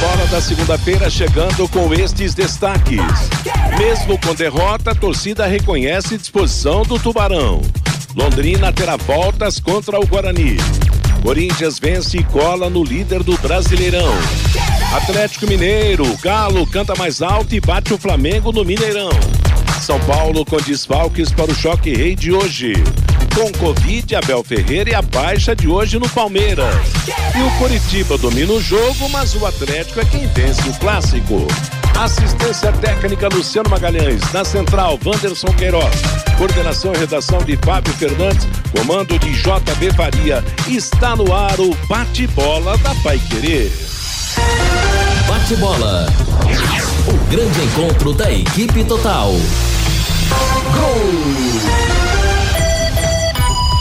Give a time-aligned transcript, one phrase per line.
[0.00, 2.98] bola da segunda-feira chegando com estes destaques.
[3.78, 7.62] Mesmo com derrota, a torcida reconhece disposição do Tubarão.
[8.16, 10.56] Londrina terá voltas contra o Guarani.
[11.22, 14.12] Corinthians vence e cola no líder do Brasileirão.
[14.92, 19.10] Atlético Mineiro, Galo canta mais alto e bate o Flamengo no Mineirão.
[19.80, 22.72] São Paulo com desfalques para o choque rei de hoje.
[23.38, 26.74] Com Covid, Abel Ferreira e a baixa de hoje no Palmeiras.
[27.06, 31.46] E o Coritiba domina o jogo, mas o Atlético é quem vence o clássico.
[31.96, 34.20] Assistência técnica Luciano Magalhães.
[34.32, 35.94] Na central, Wanderson Queiroz.
[36.36, 38.44] Coordenação e redação de Fábio Fernandes.
[38.76, 40.42] Comando de JB Faria.
[40.66, 43.70] Está no ar o bate-bola da Pai Querer.
[45.28, 46.08] Bate-bola.
[47.06, 49.30] O grande encontro da equipe total.
[50.74, 51.77] Gol!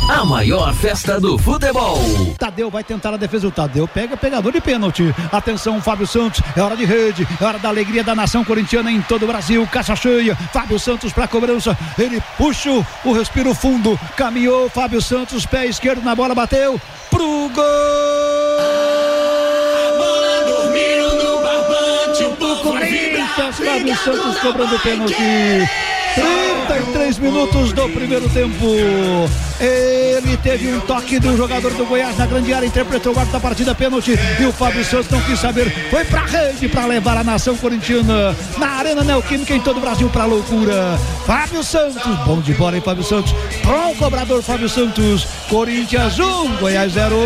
[0.10, 2.00] A maior festa do futebol.
[2.38, 3.48] Tadeu vai tentar a defesa.
[3.48, 5.14] O Tadeu pega pegador de pênalti.
[5.32, 6.42] Atenção, Fábio Santos.
[6.56, 7.28] É hora de rede.
[7.40, 9.68] É hora da alegria da nação corintiana em todo o Brasil.
[9.70, 10.36] Caixa cheia.
[10.54, 11.78] Fábio Santos para cobrança.
[12.00, 12.70] Ele puxa
[13.04, 14.00] o respiro fundo.
[14.16, 14.70] Caminhou.
[14.70, 16.80] Fábio Santos, pé esquerdo na bola, bateu
[17.10, 17.64] pro gol.
[22.64, 25.97] Corinthians, Fábio Santos cobrando pênalti.
[26.68, 28.66] 33 minutos do primeiro tempo.
[29.60, 33.40] Ele teve um toque do jogador do Goiás na grande área, interpretou o guarda da
[33.40, 34.18] partida, pênalti.
[34.40, 35.70] E o Fábio Santos não quis saber.
[35.90, 40.10] Foi pra rede para levar a nação corintiana na Arena Neoquímica em todo o Brasil
[40.10, 41.00] pra loucura.
[41.26, 43.34] Fábio Santos, bom de bola, hein, Fábio Santos?
[43.64, 45.28] Bom cobrador, Fábio Santos.
[45.50, 47.18] Corinthians 1, Goiás 0.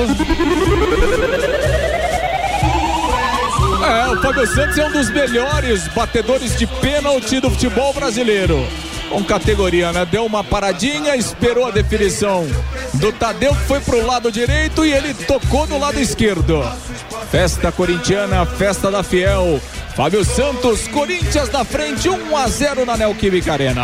[3.92, 8.66] É, o Fábio Santos é um dos melhores batedores de pênalti do futebol brasileiro.
[9.10, 10.08] Com categoria, né?
[10.10, 12.48] Deu uma paradinha, esperou a definição
[12.94, 16.64] do Tadeu, que foi pro lado direito e ele tocou do lado esquerdo.
[17.30, 19.60] Festa corintiana, festa da Fiel.
[19.94, 23.84] Fábio Santos, Corinthians na frente, 1 a 0 na Neoquímica Arena.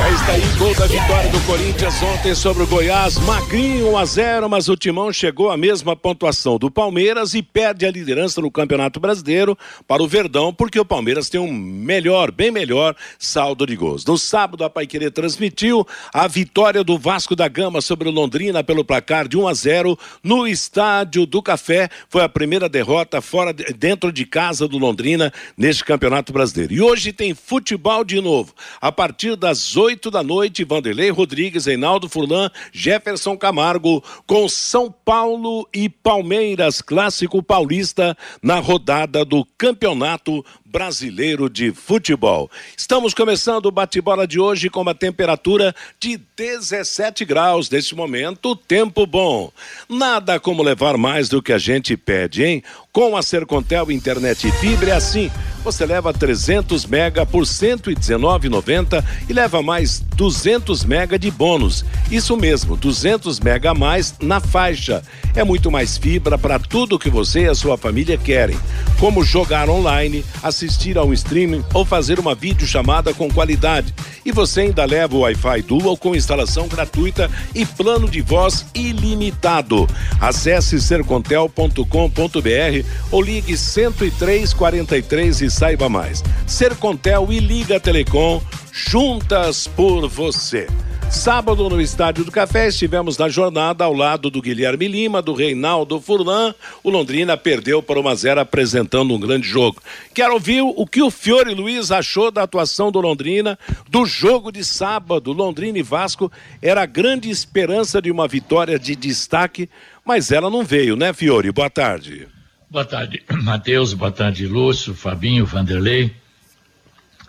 [0.00, 3.18] Já está aí gol da vitória do Corinthians ontem sobre o Goiás.
[3.18, 7.84] Magrinho 1 a 0, mas o Timão chegou à mesma pontuação do Palmeiras e perde
[7.84, 12.50] a liderança no Campeonato Brasileiro para o Verdão, porque o Palmeiras tem um melhor, bem
[12.50, 14.02] melhor saldo de gols.
[14.06, 18.82] No sábado, a Paiquerê transmitiu a vitória do Vasco da Gama sobre o Londrina pelo
[18.82, 21.90] placar de 1 a 0 no Estádio do Café.
[22.08, 26.72] Foi a primeira derrota fora de, dentro de casa do Londrina neste Campeonato Brasileiro.
[26.72, 28.54] E hoje tem futebol de novo.
[28.80, 34.88] A partir das 8 oito da noite, Vanderlei Rodrigues, Reinaldo Furlan, Jefferson Camargo, com São
[34.88, 42.48] Paulo e Palmeiras, clássico paulista, na rodada do Campeonato Brasileiro de Futebol.
[42.76, 47.68] Estamos começando o bate-bola de hoje com uma temperatura de 17 graus.
[47.68, 49.50] Neste momento, tempo bom.
[49.88, 52.62] Nada como levar mais do que a gente pede, hein?
[52.92, 55.28] Com a Sercontel Internet Fibra é assim.
[55.62, 61.84] Você leva 300 mega por 119,90 e leva mais 200 mega de bônus.
[62.10, 65.02] Isso mesmo, 200 mega a mais na faixa.
[65.34, 68.58] É muito mais fibra para tudo que você e a sua família querem,
[68.98, 73.94] como jogar online, assistir ao streaming ou fazer uma videochamada com qualidade.
[74.24, 79.88] E você ainda leva o Wi-Fi Dual com instalação gratuita e plano de voz ilimitado.
[80.20, 86.22] Acesse sercontel.com.br ou ligue 10343 saiba mais.
[86.46, 88.40] Sercontel e Liga Telecom
[88.72, 90.66] juntas por você.
[91.10, 96.00] Sábado, no Estádio do Café, estivemos na jornada ao lado do Guilherme Lima, do Reinaldo
[96.00, 96.54] Furlan.
[96.84, 99.82] O Londrina perdeu para uma zero apresentando um grande jogo.
[100.14, 104.64] Quero ouvir o que o Fiore Luiz achou da atuação do Londrina, do jogo de
[104.64, 105.32] sábado.
[105.32, 106.30] Londrina e Vasco
[106.62, 109.68] era a grande esperança de uma vitória de destaque,
[110.04, 111.50] mas ela não veio, né, Fiore?
[111.50, 112.28] Boa tarde.
[112.70, 113.94] Boa tarde, Matheus.
[113.94, 116.14] Boa tarde, Lúcio, Fabinho, Vanderlei.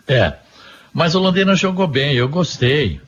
[0.06, 0.34] É,
[0.94, 3.00] mas o Londrina jogou bem, eu gostei.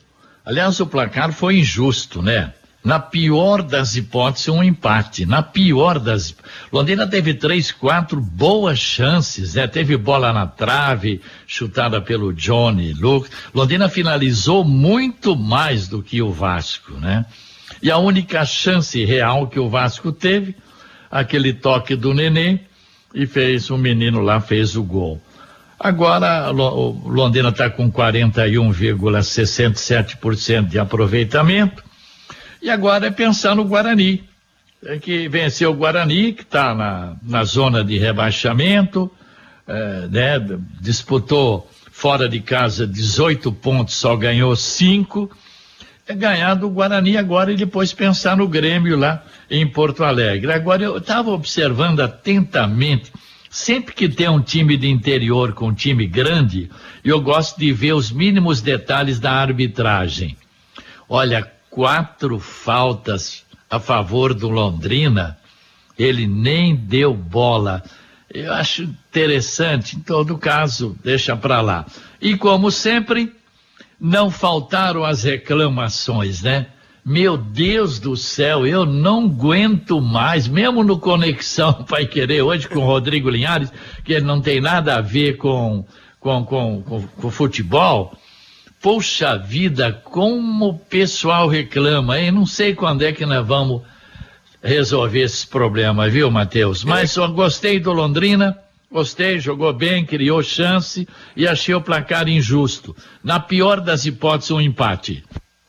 [0.43, 2.53] Aliás, o placar foi injusto, né?
[2.83, 5.25] Na pior das hipóteses, um empate.
[5.25, 6.35] Na pior das.
[6.73, 9.65] Londrina teve três, quatro boas chances, né?
[9.65, 13.29] Teve bola na trave, chutada pelo Johnny Luke.
[13.53, 17.25] Londrina finalizou muito mais do que o Vasco, né?
[17.81, 20.53] E a única chance real que o Vasco teve,
[21.15, 22.59] aquele toque do Nenê,
[23.13, 25.21] e fez, o menino lá fez o gol.
[25.79, 31.81] Agora, Londrina está com 41,67% de aproveitamento.
[32.61, 34.25] E agora é pensar no Guarani.
[34.83, 39.09] Tem que vencer o Guarani, que está na, na zona de rebaixamento,
[39.65, 40.37] é, né,
[40.81, 45.31] disputou fora de casa 18 pontos, só ganhou 5.
[46.13, 50.51] Ganhar do Guarani agora e depois pensar no Grêmio lá em Porto Alegre.
[50.51, 53.11] Agora eu estava observando atentamente,
[53.49, 56.69] sempre que tem um time de interior com um time grande,
[57.03, 60.37] eu gosto de ver os mínimos detalhes da arbitragem.
[61.09, 65.37] Olha, quatro faltas a favor do Londrina,
[65.97, 67.83] ele nem deu bola.
[68.31, 71.85] Eu acho interessante, em todo caso, deixa para lá.
[72.21, 73.33] E como sempre,
[74.05, 76.67] não faltaram as reclamações, né?
[77.03, 82.79] Meu Deus do céu, eu não aguento mais, mesmo no Conexão Pai Querer, hoje com
[82.79, 83.73] o Rodrigo Linhares,
[84.03, 85.83] que ele não tem nada a ver com,
[86.19, 88.15] com, com, com, com futebol.
[88.79, 92.29] Poxa vida, como o pessoal reclama, hein?
[92.29, 93.81] Não sei quando é que nós vamos
[94.61, 96.83] resolver esses problemas, viu, Matheus?
[96.83, 98.55] Mas só gostei do Londrina
[98.95, 101.05] Gostei, jogou bem, criou chance
[101.35, 102.95] e achei o placar injusto.
[103.21, 105.21] Na pior das hipóteses, um empate.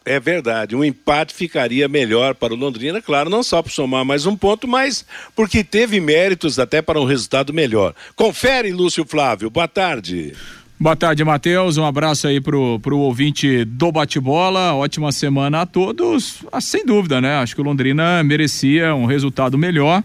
[0.04, 4.26] É verdade, um empate ficaria melhor para o Londrina, claro, não só para somar mais
[4.26, 7.96] um ponto, mas porque teve méritos até para um resultado melhor.
[8.14, 10.32] Confere, Lúcio Flávio, boa tarde.
[10.78, 11.78] Boa tarde, Matheus.
[11.78, 14.72] Um abraço aí pro, pro ouvinte do bate-bola.
[14.74, 16.44] Ótima semana a todos.
[16.52, 17.38] Ah, sem dúvida, né?
[17.38, 20.04] Acho que o Londrina merecia um resultado melhor.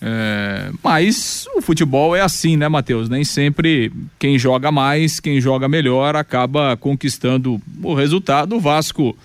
[0.00, 3.08] É, mas o futebol é assim, né, Matheus?
[3.08, 8.56] Nem sempre quem joga mais, quem joga melhor, acaba conquistando o resultado.
[8.56, 9.16] O Vasco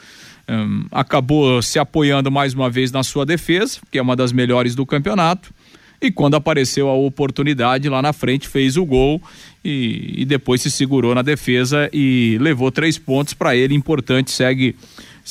[0.49, 4.75] um, acabou se apoiando mais uma vez na sua defesa, que é uma das melhores
[4.75, 5.53] do campeonato.
[6.01, 9.21] E quando apareceu a oportunidade lá na frente, fez o gol
[9.63, 13.75] e, e depois se segurou na defesa e levou três pontos para ele.
[13.75, 14.75] Importante, segue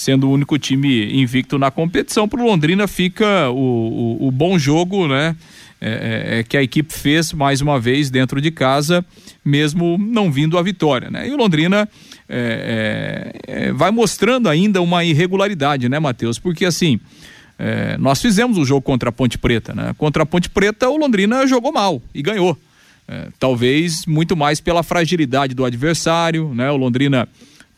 [0.01, 2.27] sendo o único time invicto na competição.
[2.27, 5.37] Para o Londrina fica o, o, o, bom jogo, né?
[5.79, 9.05] É, é, é, que a equipe fez mais uma vez dentro de casa,
[9.45, 11.29] mesmo não vindo a vitória, né?
[11.29, 11.87] E o Londrina
[12.27, 16.39] é, é, é vai mostrando ainda uma irregularidade, né, Matheus?
[16.39, 16.99] Porque assim,
[17.99, 19.95] nós fizemos o um jogo contra a Ponte Preta, né?
[19.99, 22.57] Contra a Ponte Preta, o Londrina jogou mal e ganhou.
[23.39, 26.71] talvez muito mais pela fragilidade do adversário, né?
[26.71, 27.29] O Londrina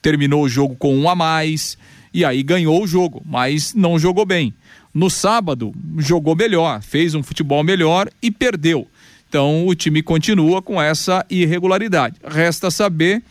[0.01, 1.77] terminou o jogo com um a mais,
[2.12, 4.55] e aí ganhou o jogo, mas não jogou bem.
[4.94, 8.87] No sábado, jogou melhor, fez um futebol melhor e perdeu.
[9.29, 12.17] Então o time continua com essa irregularidade.
[12.23, 13.23] Resta saber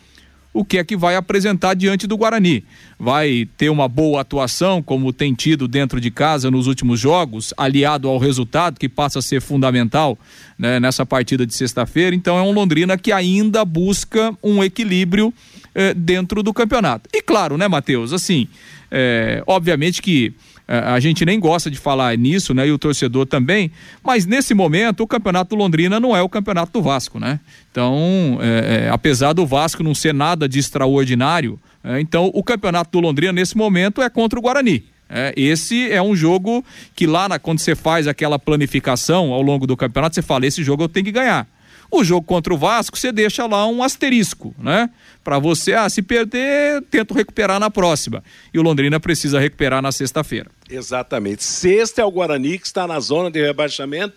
[0.54, 2.64] o que é que vai apresentar diante do Guarani.
[3.00, 8.08] Vai ter uma boa atuação, como tem tido dentro de casa nos últimos jogos, aliado
[8.08, 10.18] ao resultado, que passa a ser fundamental
[10.58, 12.16] né, nessa partida de sexta-feira.
[12.16, 15.34] Então é um Londrina que ainda busca um equilíbrio
[15.74, 17.10] eh, dentro do campeonato.
[17.14, 18.12] E claro, né, Matheus?
[18.12, 18.48] Assim,
[18.92, 20.34] eh, obviamente que
[20.80, 22.68] a gente nem gosta de falar nisso, né?
[22.68, 23.72] E o torcedor também,
[24.04, 27.40] mas nesse momento o campeonato do Londrina não é o campeonato do Vasco, né?
[27.72, 32.92] Então, é, é, apesar do Vasco não ser nada de extraordinário, é, então o campeonato
[32.92, 34.84] do Londrina nesse momento é contra o Guarani.
[35.14, 36.64] É, esse é um jogo
[36.96, 40.64] que lá na, quando você faz aquela planificação ao longo do campeonato, você fala: esse
[40.64, 41.46] jogo eu tenho que ganhar.
[41.92, 44.90] O jogo contra o Vasco, você deixa lá um asterisco, né?
[45.22, 48.24] Para você, ah, se perder, tento recuperar na próxima.
[48.54, 50.50] E o Londrina precisa recuperar na sexta-feira.
[50.72, 51.44] Exatamente.
[51.44, 54.16] Sexta é o Guarani, que está na zona de rebaixamento.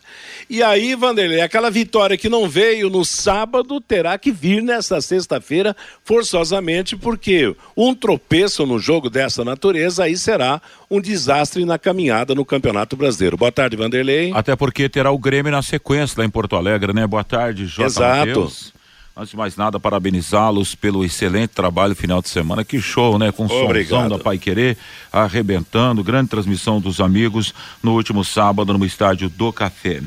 [0.49, 5.77] E aí, Vanderlei, aquela vitória que não veio no sábado terá que vir nesta sexta-feira,
[6.05, 12.45] forçosamente, porque um tropeço no jogo dessa natureza aí será um desastre na caminhada no
[12.45, 13.37] Campeonato Brasileiro.
[13.37, 14.33] Boa tarde, Vanderlei.
[14.33, 17.07] Até porque terá o Grêmio na sequência lá em Porto Alegre, né?
[17.07, 18.29] Boa tarde, Jota Exato.
[18.29, 18.73] Mateus.
[19.17, 22.65] Antes de mais nada, parabenizá-los pelo excelente trabalho final de semana.
[22.65, 23.31] Que show, né?
[23.31, 24.77] Com o da Pai Querer
[25.13, 26.03] arrebentando.
[26.03, 30.03] Grande transmissão dos amigos no último sábado no estádio do Café.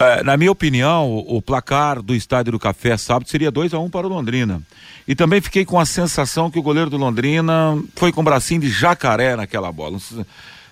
[0.00, 3.84] É, na minha opinião, o, placar do estádio do Café sábado seria 2 a 1
[3.84, 4.62] um para o Londrina.
[5.06, 8.62] E também fiquei com a sensação que o goleiro do Londrina foi com o bracinho
[8.62, 9.98] de jacaré naquela bola.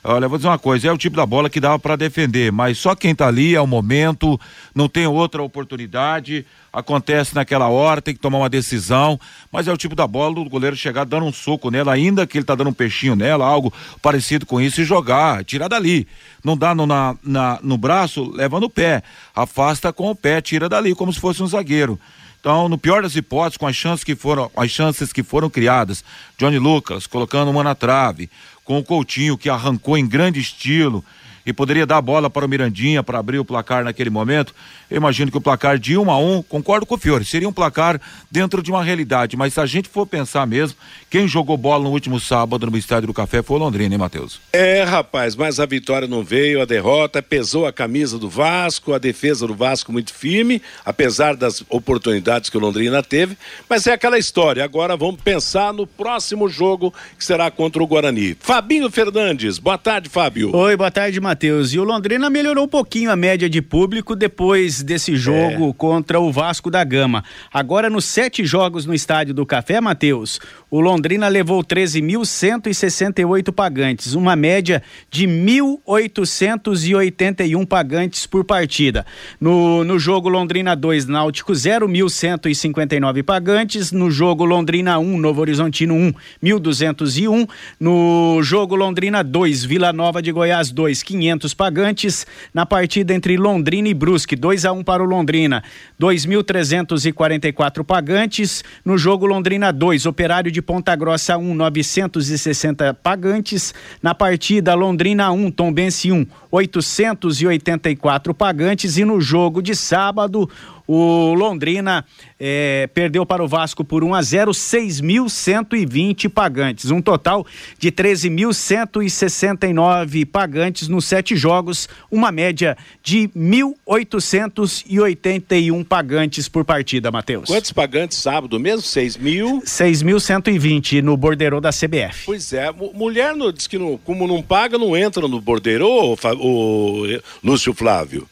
[0.02, 2.78] Olha, vou dizer uma coisa, é o tipo da bola que dava para defender, mas
[2.78, 4.40] só quem tá ali é o momento,
[4.75, 9.21] não tem outra oportunidade, acontece naquela hora, tem que tomar uma decisão,
[9.52, 12.38] mas é o tipo da bola do goleiro chegar dando um soco nela, ainda que
[12.38, 16.09] ele tá dando um peixinho nela, algo parecido com isso, e jogar, tirar dali.
[16.42, 19.02] Não dá no, na, na, no braço, leva no pé,
[19.37, 22.00] afasta com o pé, tira dali, como se fosse um zagueiro.
[22.40, 26.02] Então, no pior das hipóteses, com as chances que foram, as chances que foram criadas,
[26.38, 28.30] Johnny Lucas colocando uma na trave,
[28.64, 31.04] com o Coutinho que arrancou em grande estilo.
[31.44, 34.54] E poderia dar a bola para o Mirandinha para abrir o placar naquele momento.
[34.90, 37.52] Eu imagino que o placar de um a um, concordo com o Fiore, seria um
[37.52, 40.76] placar dentro de uma realidade, mas se a gente for pensar mesmo,
[41.09, 44.40] quem jogou bola no último sábado no Estádio do Café foi o Londrina, hein, Matheus?
[44.52, 48.99] É, rapaz, mas a vitória não veio, a derrota pesou a camisa do Vasco, a
[48.99, 53.37] defesa do Vasco muito firme, apesar das oportunidades que o Londrina teve,
[53.68, 54.64] mas é aquela história.
[54.64, 58.37] Agora vamos pensar no próximo jogo que será contra o Guarani.
[58.40, 60.54] Fabinho Fernandes, boa tarde, Fábio.
[60.54, 61.30] Oi, boa tarde, Matheus.
[61.73, 65.73] E o Londrina melhorou um pouquinho a média de público depois desse jogo é.
[65.77, 67.25] contra o Vasco da Gama.
[67.53, 74.37] Agora, nos sete jogos no Estádio do Café, Matheus, o Londrina levou 13.168 pagantes, uma
[74.37, 79.05] média de 1.881 pagantes por partida.
[79.41, 83.91] No, no jogo Londrina 2, Náutico 0, 1.159 pagantes.
[83.91, 86.12] No jogo Londrina 1, Novo Horizontino 1,
[86.43, 87.49] 1.201.
[87.81, 92.25] No jogo Londrina 2, Vila Nova de Goiás 2, 500 pagantes.
[92.55, 95.65] Na partida entre Londrina e Brusque, 2 a 1 para o Londrina,
[96.00, 98.62] 2.344 pagantes.
[98.85, 103.75] No jogo Londrina 2, Operário de Ponta Grossa 1, 960 pagantes.
[104.02, 108.97] Na partida Londrina 1, Tombense 1, 884 pagantes.
[108.97, 110.49] E no jogo de sábado,
[110.92, 112.04] o Londrina
[112.38, 117.47] é, perdeu para o Vasco por 1 a 0, 6.120 pagantes, um total
[117.78, 127.47] de 13.169 pagantes nos sete jogos, uma média de 1.881 pagantes por partida, Matheus.
[127.47, 128.82] Quantos pagantes sábado mesmo?
[128.82, 129.62] 6 mil?
[129.62, 132.25] 6.120 no borderô da CBF.
[132.26, 136.16] Pois é, mulher no, diz que não, como não paga, não entra no borderô, o,
[136.40, 137.04] o
[137.44, 138.26] Lúcio Flávio.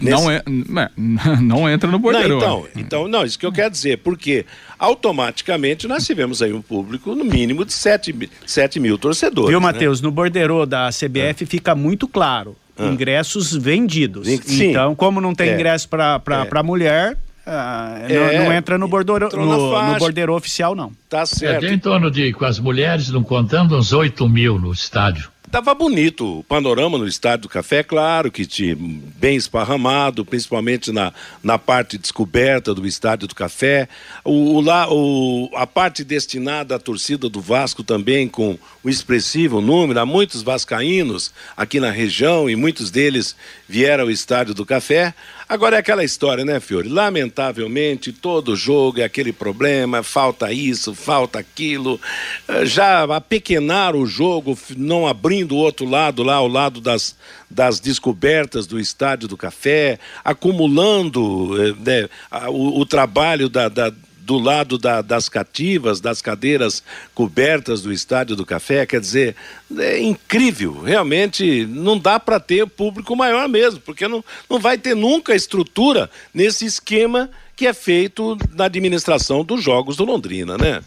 [0.00, 0.22] Nesse...
[0.22, 0.90] Não, é,
[1.40, 2.36] não entra no bordeiro.
[2.36, 4.44] então, então, não, isso que eu quero dizer, porque
[4.78, 9.50] automaticamente nós tivemos aí um público no mínimo de 7, 7 mil torcedores.
[9.50, 9.66] Viu, né?
[9.66, 10.00] Matheus?
[10.00, 11.46] No bordeiro da CBF ah.
[11.46, 12.56] fica muito claro.
[12.76, 12.86] Ah.
[12.86, 14.26] Ingressos vendidos.
[14.26, 14.70] Sim.
[14.70, 15.54] Então, como não tem é.
[15.54, 16.20] ingresso para
[16.52, 16.62] é.
[16.62, 20.92] mulher, ah, é, não, não, entra no bordeiro, no, no bordeiro oficial, não.
[21.08, 21.64] Tá certo.
[21.64, 25.28] É, tem em torno de, com as mulheres, não contando, uns 8 mil no estádio.
[25.54, 31.12] Tava bonito o panorama no Estádio do Café, claro que tinha bem esparramado, principalmente na,
[31.44, 33.88] na parte descoberta do Estádio do Café.
[34.24, 39.60] O, o, lá, o, a parte destinada à torcida do Vasco também, com o expressivo
[39.60, 43.36] número, há muitos vascaínos aqui na região e muitos deles
[43.68, 45.14] vieram ao Estádio do Café.
[45.46, 46.88] Agora é aquela história, né, Fiore?
[46.88, 52.00] Lamentavelmente, todo jogo é aquele problema, falta isso, falta aquilo.
[52.48, 57.14] Eh, já apequenar o jogo, não abrindo o outro lado, lá ao lado das,
[57.50, 62.08] das descobertas do Estádio do Café, acumulando eh, né,
[62.48, 63.92] o, o, trabalho da, da
[64.24, 66.82] do lado da, das cativas, das cadeiras
[67.14, 69.36] cobertas do Estádio do Café, quer dizer,
[69.76, 74.96] é incrível, realmente não dá para ter público maior mesmo, porque não, não vai ter
[74.96, 80.80] nunca estrutura nesse esquema que é feito na administração dos jogos do Londrina, né?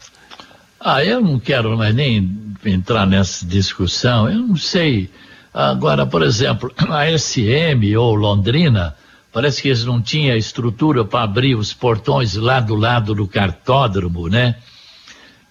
[0.80, 5.10] Ah, eu não quero mais nem entrar nessa discussão, eu não sei.
[5.52, 8.94] Agora, por exemplo, a SM ou Londrina,
[9.32, 14.28] Parece que eles não tinham estrutura para abrir os portões lá do lado do cartódromo,
[14.28, 14.56] né?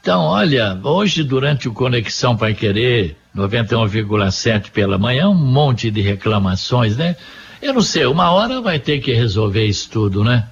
[0.02, 6.98] Então, olha, hoje durante o Conexão Pai Querer 91,7 pela manhã, um monte de reclamações,
[6.98, 7.16] né?
[7.62, 10.48] Eu não sei, uma hora vai ter que resolver isso tudo, né?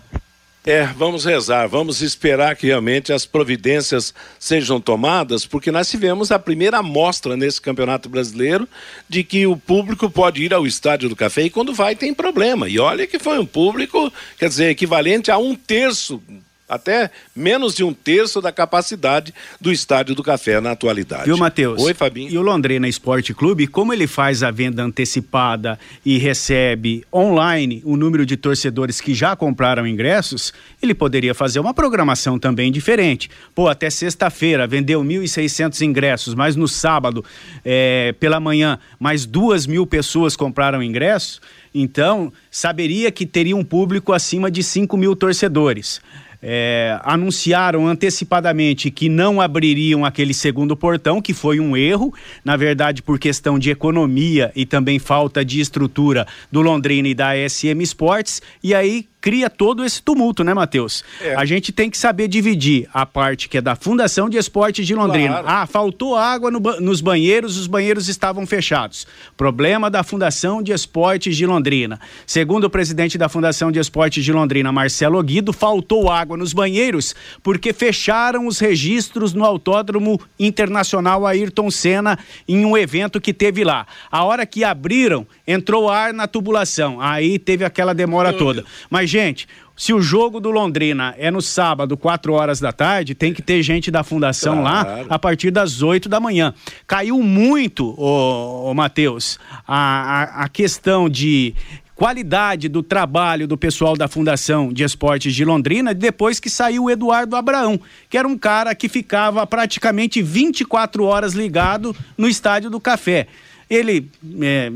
[0.66, 6.40] É, vamos rezar, vamos esperar que realmente as providências sejam tomadas, porque nós tivemos a
[6.40, 8.68] primeira amostra nesse Campeonato Brasileiro
[9.08, 12.68] de que o público pode ir ao Estádio do Café e quando vai tem problema.
[12.68, 16.20] E olha que foi um público, quer dizer, equivalente a um terço
[16.68, 21.26] até menos de um terço da capacidade do Estádio do Café na atualidade.
[21.26, 21.82] Viu, Matheus?
[21.82, 22.32] Oi, Fabinho.
[22.32, 27.96] E o Londrina Esporte Clube, como ele faz a venda antecipada e recebe online o
[27.96, 33.30] número de torcedores que já compraram ingressos, ele poderia fazer uma programação também diferente.
[33.54, 37.24] Pô, até sexta-feira vendeu 1.600 ingressos, mas no sábado,
[37.64, 41.40] é, pela manhã, mais duas mil pessoas compraram ingressos.
[41.74, 46.02] Então, saberia que teria um público acima de 5 mil torcedores
[46.42, 52.14] é, anunciaram antecipadamente que não abririam aquele segundo portão, que foi um erro,
[52.44, 57.32] na verdade, por questão de economia e também falta de estrutura do Londrina e da
[57.50, 61.04] SM Sports, e aí cria todo esse tumulto, né, Matheus?
[61.20, 61.34] É.
[61.34, 64.94] A gente tem que saber dividir a parte que é da Fundação de Esportes de
[64.94, 65.42] Londrina.
[65.42, 65.48] Claro.
[65.50, 69.08] Ah, faltou água no, nos banheiros, os banheiros estavam fechados.
[69.36, 72.00] Problema da Fundação de Esportes de Londrina.
[72.28, 77.16] Segundo o presidente da Fundação de Esportes de Londrina, Marcelo Guido, faltou água nos banheiros
[77.42, 83.88] porque fecharam os registros no Autódromo Internacional Ayrton Senna em um evento que teve lá.
[84.12, 87.00] A hora que abriram, entrou ar na tubulação.
[87.00, 88.64] Aí teve aquela demora toda.
[88.90, 93.34] Mas, gente, se o jogo do Londrina é no sábado, 4 horas da tarde, tem
[93.34, 94.90] que ter gente da fundação claro.
[94.90, 96.54] lá a partir das 8 da manhã.
[96.88, 99.38] Caiu muito, ô, ô Matheus,
[99.68, 101.54] a, a, a questão de
[101.94, 106.90] qualidade do trabalho do pessoal da Fundação de Esportes de Londrina depois que saiu o
[106.90, 112.82] Eduardo Abraão, que era um cara que ficava praticamente 24 horas ligado no Estádio do
[112.82, 113.28] Café
[113.70, 114.10] ele
[114.42, 114.72] é,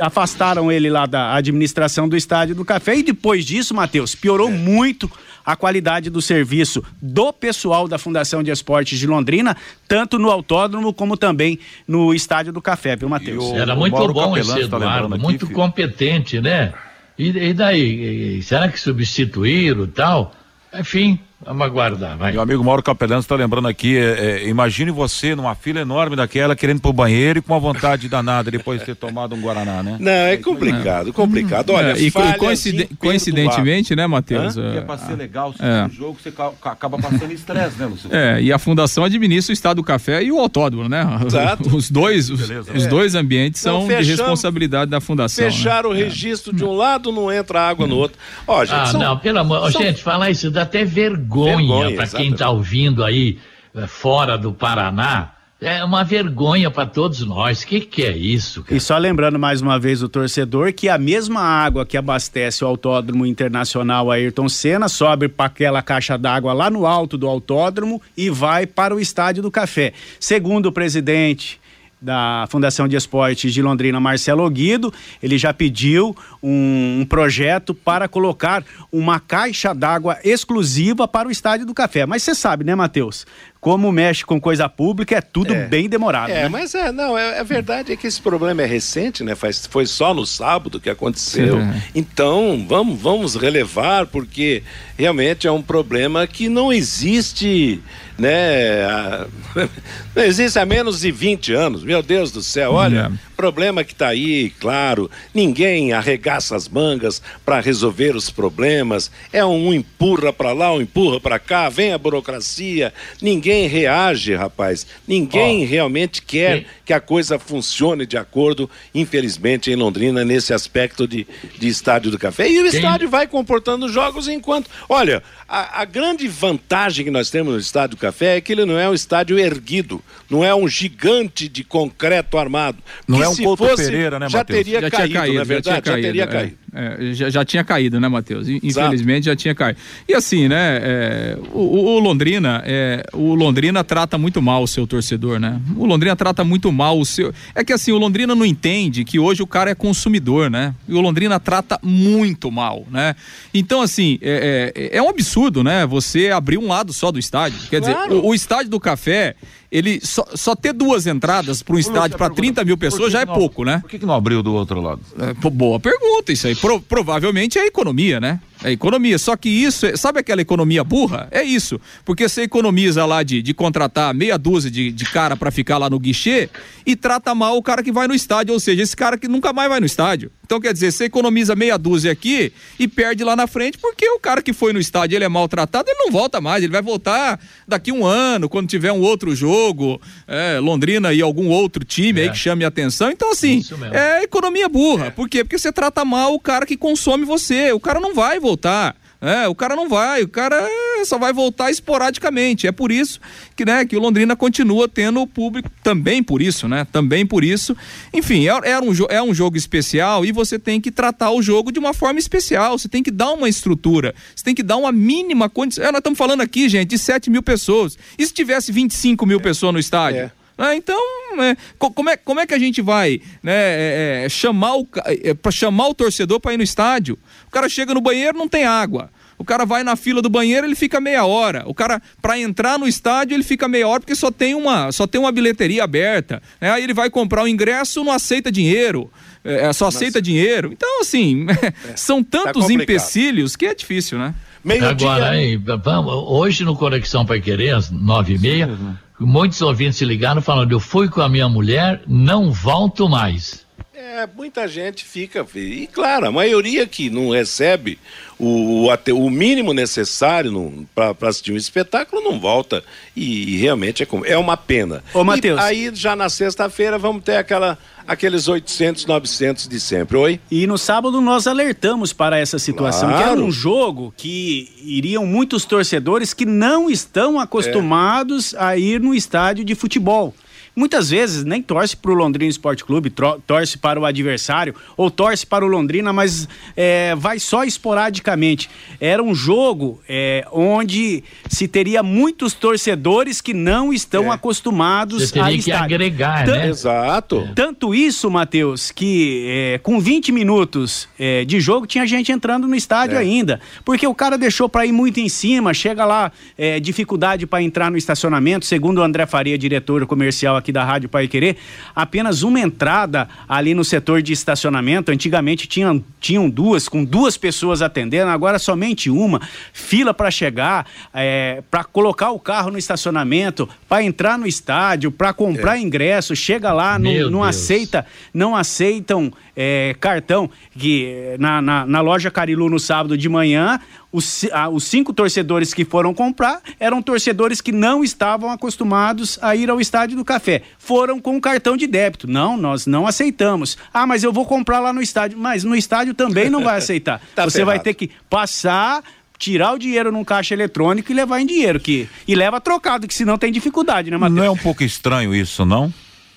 [0.00, 4.52] afastaram ele lá da administração do estádio do café e depois disso, Matheus, piorou é.
[4.52, 5.10] muito
[5.44, 9.56] a qualidade do serviço do pessoal da Fundação de Esportes de Londrina,
[9.88, 13.52] tanto no autódromo como também no estádio do café, viu, Matheus?
[13.52, 16.72] Era muito bom esse tá Eduardo, tá muito aqui, competente, né?
[17.18, 20.34] E, e daí, e, será que substituíram tal?
[20.74, 22.32] Enfim, Vamos aguardar, vai.
[22.32, 26.54] Meu amigo Mauro Capelano está lembrando aqui, é, é, imagine você numa fila enorme daquela,
[26.54, 29.82] querendo ir pro banheiro e com uma vontade danada depois de ter tomado um Guaraná,
[29.82, 29.96] né?
[29.98, 31.12] Não, é complicado, é.
[31.12, 31.70] complicado.
[31.70, 34.56] Olha, é, e coinciden coincidentemente, né, Matheus?
[34.56, 35.88] É, é para ser legal, se é.
[35.90, 36.32] jogo, você
[36.62, 38.08] acaba passando estresse, né, Lúcio?
[38.12, 41.04] É, e a fundação administra o Estado do Café e o autódromo, né?
[41.26, 41.74] Exato.
[41.74, 45.44] Os dois, os, os dois ambientes são de responsabilidade da fundação.
[45.44, 45.88] Fechar né?
[45.88, 48.16] o registro de um lado, não entra água no outro.
[48.46, 49.80] Ó, gente, ah, são, não, pelo amor, são...
[49.80, 53.38] gente, falar isso dá até vergonha vergonha, para quem está ouvindo aí
[53.74, 55.32] eh, fora do Paraná.
[55.60, 57.62] É uma vergonha para todos nós.
[57.62, 58.64] O que, que é isso?
[58.64, 58.76] Cara?
[58.76, 62.66] E só lembrando mais uma vez o torcedor que a mesma água que abastece o
[62.66, 68.28] Autódromo Internacional Ayrton Senna sobe para aquela caixa d'água lá no alto do autódromo e
[68.28, 69.92] vai para o Estádio do Café.
[70.18, 71.61] Segundo o presidente
[72.02, 74.92] da Fundação de Esportes de Londrina, Marcelo Guido,
[75.22, 81.64] ele já pediu um, um projeto para colocar uma caixa d'água exclusiva para o Estádio
[81.64, 82.04] do Café.
[82.04, 83.24] Mas você sabe, né, Matheus?
[83.62, 85.68] como mexe com coisa pública, é tudo é.
[85.68, 86.30] bem demorado.
[86.30, 86.48] É, né?
[86.48, 89.36] mas é, não, é, é, verdade é que esse problema é recente, né?
[89.36, 91.60] Faz, foi só no sábado que aconteceu.
[91.60, 91.82] Sim.
[91.94, 94.64] Então, vamos, vamos relevar, porque
[94.98, 97.80] realmente é um problema que não existe,
[98.22, 99.26] né?
[100.14, 101.84] Não existe há menos de 20 anos.
[101.84, 103.32] Meu Deus do céu, olha, é.
[103.36, 105.10] problema que está aí, claro.
[105.34, 109.10] Ninguém arregaça as mangas para resolver os problemas.
[109.32, 112.92] É um empurra para lá, um empurra para cá, vem a burocracia.
[113.20, 114.86] Ninguém ninguém reage, rapaz.
[115.06, 115.66] Ninguém oh.
[115.66, 116.64] realmente quer Sim.
[116.84, 121.26] que a coisa funcione de acordo, infelizmente, em Londrina, nesse aspecto de,
[121.58, 122.48] de estádio do café.
[122.48, 122.76] E o Sim.
[122.76, 124.70] estádio vai comportando jogos enquanto.
[124.88, 128.64] Olha, a, a, grande vantagem que nós temos no estádio do café é que ele
[128.64, 132.78] não é um estádio erguido, não é um gigante de concreto armado.
[133.08, 134.32] Não é um Couto fosse, Pereira, né, Mateus?
[134.32, 136.26] Já teria já caído, caído, na verdade, já, caído, já teria é.
[136.26, 136.61] caído.
[136.74, 138.48] É, já, já, tinha caído, né, Matheus?
[138.48, 139.24] Infelizmente Exato.
[139.24, 139.78] já tinha caído.
[140.08, 144.86] E assim, né, é, o, o, Londrina, é, o Londrina trata muito mal o seu
[144.86, 145.60] torcedor, né?
[145.76, 147.32] O Londrina trata muito mal o seu.
[147.54, 150.74] É que assim, o Londrina não entende que hoje o cara é consumidor, né?
[150.88, 153.14] E o Londrina trata muito mal, né?
[153.52, 155.84] Então, assim, é, é, é um absurdo, né?
[155.84, 157.58] Você abrir um lado só do estádio.
[157.68, 158.08] Quer claro.
[158.08, 159.36] dizer, o, o estádio do café
[159.72, 163.24] ele só, só ter duas entradas para um estádio para 30 mil pessoas já é
[163.24, 163.78] não, pouco, né?
[163.78, 165.00] Por que, que não abriu do outro lado?
[165.18, 166.54] É, boa pergunta, isso aí.
[166.54, 168.38] Pro, provavelmente é economia, né?
[168.64, 169.18] É economia.
[169.18, 171.28] Só que isso, é, sabe aquela economia burra?
[171.30, 171.80] É isso.
[172.04, 175.90] Porque você economiza lá de, de contratar meia dúzia de, de cara para ficar lá
[175.90, 176.48] no guichê
[176.86, 179.52] e trata mal o cara que vai no estádio, ou seja, esse cara que nunca
[179.52, 180.30] mais vai no estádio.
[180.44, 184.18] Então quer dizer, você economiza meia dúzia aqui e perde lá na frente porque o
[184.18, 187.40] cara que foi no estádio ele é maltratado, ele não volta mais, ele vai voltar
[187.66, 192.24] daqui um ano, quando tiver um outro jogo, é, Londrina e algum outro time é.
[192.24, 193.10] aí que chame a atenção.
[193.10, 195.06] Então assim, é economia burra.
[195.06, 195.10] É.
[195.10, 195.42] Por quê?
[195.42, 197.72] Porque você trata mal o cara que consome você.
[197.72, 198.96] O cara não vai voltar voltar.
[199.20, 200.68] É, o cara não vai, o cara
[201.04, 202.66] só vai voltar esporadicamente.
[202.66, 203.20] É por isso
[203.54, 206.84] que, né, que o Londrina continua tendo público, também por isso, né?
[206.90, 207.76] Também por isso.
[208.12, 211.70] Enfim, é, é, um, é um jogo especial e você tem que tratar o jogo
[211.70, 212.76] de uma forma especial.
[212.76, 215.84] Você tem que dar uma estrutura, você tem que dar uma mínima condição.
[215.84, 217.96] É, nós estamos falando aqui, gente, de 7 mil pessoas.
[218.18, 220.32] E se tivesse 25 mil pessoas no estádio?
[220.64, 220.96] Ah, então,
[221.40, 225.34] é, como, é, como é que a gente vai né, é, é chamar o, é,
[225.34, 227.18] para chamar o torcedor para ir no estádio?
[227.48, 229.10] O cara chega no banheiro, não tem água.
[229.36, 231.64] O cara vai na fila do banheiro, ele fica meia hora.
[231.66, 235.04] O cara, para entrar no estádio, ele fica meia hora porque só tem uma, só
[235.04, 236.40] tem uma bilheteria aberta.
[236.60, 236.70] Né?
[236.70, 239.10] Aí ele vai comprar o ingresso, não aceita dinheiro.
[239.44, 240.22] É, é só aceita Mas...
[240.22, 240.70] dinheiro.
[240.72, 241.44] Então, assim,
[241.90, 244.32] é, são tá tantos tá empecilhos que é difícil, né?
[244.64, 245.58] Meio Agora, dia...
[245.82, 248.78] vamos, hoje no Conexão Pai Querer, às nove e meia,
[249.22, 253.61] muitos ouvintes se ligaram falando, eu fui com a minha mulher, não volto mais.
[254.04, 255.46] É, muita gente fica.
[255.54, 258.00] E claro, a maioria que não recebe
[258.36, 262.82] o, o, o mínimo necessário para assistir um espetáculo não volta.
[263.14, 265.04] E, e realmente é, é uma pena.
[265.14, 265.60] Ô, Matheus.
[265.60, 270.16] Aí já na sexta-feira vamos ter aquela aqueles 800, 900 de sempre.
[270.16, 270.40] Oi?
[270.50, 273.24] E no sábado nós alertamos para essa situação, claro.
[273.24, 278.56] que era um jogo que iriam muitos torcedores que não estão acostumados é.
[278.58, 280.34] a ir no estádio de futebol
[280.74, 283.12] muitas vezes nem torce para o Londrina Esporte Clube,
[283.46, 288.70] torce para o adversário ou torce para o Londrina, mas é, vai só esporadicamente.
[289.00, 294.30] Era um jogo é, onde se teria muitos torcedores que não estão é.
[294.30, 295.84] acostumados Você teria a que estádio.
[295.84, 296.68] agregar, né?
[296.68, 297.48] Exato.
[297.54, 302.74] Tanto isso, Matheus, que é, com 20 minutos é, de jogo tinha gente entrando no
[302.74, 303.20] estádio é.
[303.20, 306.32] ainda, porque o cara deixou para ir muito em cima, chega lá,
[306.80, 311.26] dificuldade para entrar no estacionamento, segundo o André Faria, diretor comercial aqui da Rádio Pai
[311.26, 311.56] Querer,
[311.96, 315.10] apenas uma entrada ali no setor de estacionamento.
[315.10, 319.40] Antigamente tinham, tinham duas, com duas pessoas atendendo, agora somente uma.
[319.72, 325.32] Fila para chegar, é, para colocar o carro no estacionamento, para entrar no estádio, para
[325.32, 325.80] comprar é.
[325.80, 326.36] ingresso.
[326.36, 332.68] Chega lá, não, não aceita, não aceitam é, cartão que na, na, na, loja Carilu
[332.70, 333.78] no sábado de manhã
[334.12, 339.56] os, ah, os cinco torcedores que foram comprar eram torcedores que não estavam acostumados a
[339.56, 340.62] ir ao estádio do café.
[340.78, 342.28] Foram com cartão de débito.
[342.28, 343.78] Não nós não aceitamos.
[343.92, 345.38] Ah mas eu vou comprar lá no estádio.
[345.38, 347.20] Mas no estádio também não vai aceitar.
[347.34, 349.02] Tá você vai ter que passar
[349.38, 353.14] tirar o dinheiro num caixa eletrônico e levar em dinheiro que e leva trocado que
[353.14, 354.38] senão tem dificuldade né Matheus?
[354.38, 355.92] não é um pouco estranho isso não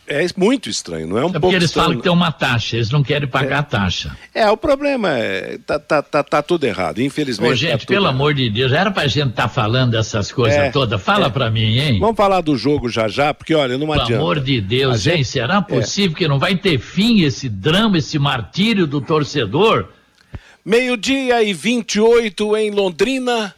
[0.08, 1.86] é muito estranho, não é um é pouco porque eles estranho.
[1.86, 3.60] falam que tem uma taxa, eles não querem pagar é.
[3.60, 4.18] a taxa.
[4.34, 7.48] É, o problema é, tá, tá, tá, tá tudo errado, infelizmente.
[7.48, 8.16] Ô, tá gente, tá pelo errado.
[8.16, 11.30] amor de Deus, era pra gente estar tá falando essas coisas é, todas, fala é.
[11.30, 12.00] pra mim, hein?
[12.00, 14.12] Vamos falar do jogo já já, porque olha, não pelo adianta.
[14.14, 15.62] Pelo amor de Deus, hein, será é.
[15.62, 19.90] possível que não vai ter fim esse drama, esse martírio do torcedor?
[20.64, 23.54] Meio-dia e 28 em Londrina.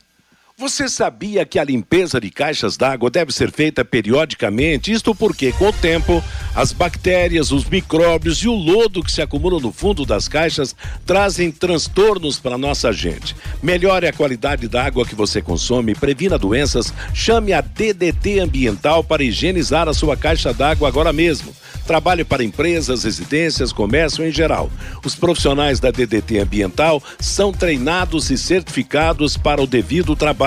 [0.60, 4.92] Você sabia que a limpeza de caixas d'água deve ser feita periodicamente?
[4.92, 6.24] Isto porque, com o tempo,
[6.56, 11.52] as bactérias, os micróbios e o lodo que se acumulam no fundo das caixas trazem
[11.52, 13.36] transtornos para nossa gente.
[13.62, 19.24] Melhore a qualidade da água que você consome, previna doenças, chame a DDT Ambiental para
[19.24, 21.54] higienizar a sua caixa d'água agora mesmo.
[21.86, 24.72] Trabalhe para empresas, residências, comércio em geral.
[25.06, 30.47] Os profissionais da DDT Ambiental são treinados e certificados para o devido trabalho.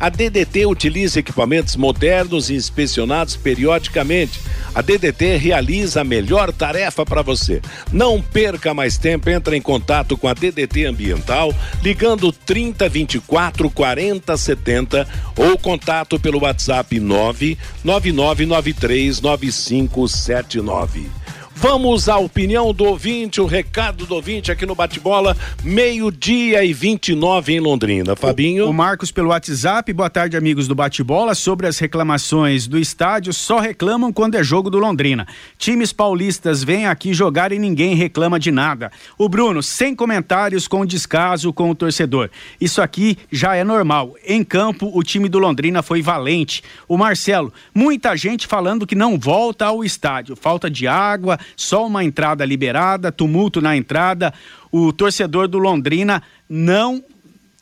[0.00, 4.40] A DDT utiliza equipamentos modernos e inspecionados periodicamente.
[4.74, 7.60] A DDT realiza a melhor tarefa para você.
[7.92, 11.52] Não perca mais tempo, entre em contato com a DDT Ambiental
[11.82, 21.23] ligando 30 24 40 70 ou contato pelo WhatsApp 99993 9579.
[21.56, 27.54] Vamos à opinião do ouvinte, o recado do ouvinte aqui no Bate-Bola, meio-dia e 29
[27.54, 28.16] em Londrina.
[28.16, 28.66] Fabinho.
[28.66, 31.34] O, o, Marcos pelo WhatsApp, boa tarde, amigos do Bate-Bola.
[31.34, 35.26] Sobre as reclamações do estádio, só reclamam quando é jogo do Londrina.
[35.56, 38.90] Times paulistas vêm aqui jogar e ninguém reclama de nada.
[39.16, 42.30] O Bruno, sem comentários com descaso com o torcedor.
[42.60, 44.16] Isso aqui já é normal.
[44.26, 46.62] Em campo, o time do Londrina foi valente.
[46.88, 50.34] O Marcelo, muita gente falando que não volta ao estádio.
[50.34, 54.32] Falta de água, só uma entrada liberada, tumulto na entrada.
[54.70, 57.02] O torcedor do Londrina não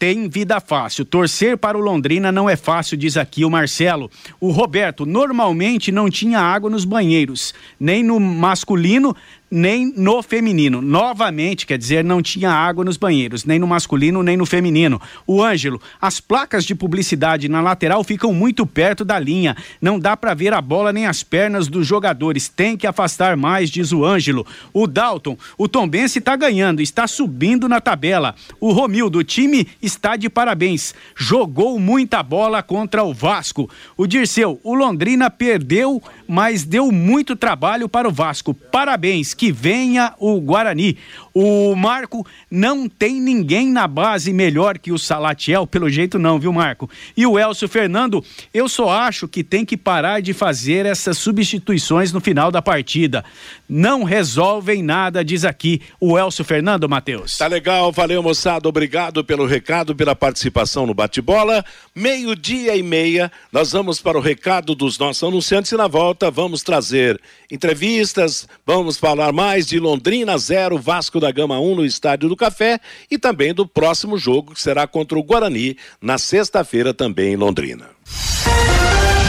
[0.03, 1.05] tem vida fácil.
[1.05, 4.11] Torcer para o Londrina não é fácil, diz aqui o Marcelo.
[4.40, 9.14] O Roberto, normalmente não tinha água nos banheiros, nem no masculino,
[9.54, 10.80] nem no feminino.
[10.80, 14.98] Novamente, quer dizer, não tinha água nos banheiros, nem no masculino, nem no feminino.
[15.26, 19.54] O Ângelo, as placas de publicidade na lateral ficam muito perto da linha.
[19.78, 22.48] Não dá para ver a bola nem as pernas dos jogadores.
[22.48, 24.46] Tem que afastar mais, diz o Ângelo.
[24.72, 28.34] O Dalton, o Tombense está ganhando, está subindo na tabela.
[28.58, 30.94] O Romildo, o time está de parabéns.
[31.14, 33.68] Jogou muita bola contra o Vasco.
[33.98, 38.54] O Dirceu, o Londrina perdeu, mas deu muito trabalho para o Vasco.
[38.54, 40.96] Parabéns que venha o Guarani.
[41.35, 46.52] O Marco não tem ninguém na base melhor que o Salatiel, pelo jeito não, viu,
[46.52, 46.88] Marco?
[47.16, 48.24] E o Elcio Fernando,
[48.55, 53.24] eu só acho que tem que parar de fazer essas substituições no final da partida.
[53.68, 57.37] Não resolvem nada, diz aqui o Elcio Fernando, Matheus.
[57.37, 58.68] Tá legal, valeu, moçada.
[58.68, 61.64] Obrigado pelo recado, pela participação no bate-bola.
[61.92, 66.62] Meio-dia e meia, nós vamos para o recado dos nossos anunciantes e na volta vamos
[66.62, 72.37] trazer entrevistas, vamos falar mais de Londrina 0, Vasco da Gama 1 no Estádio do
[72.37, 72.79] Café
[73.11, 77.87] e também do próximo jogo que será contra o Guarani na sexta-feira também em Londrina.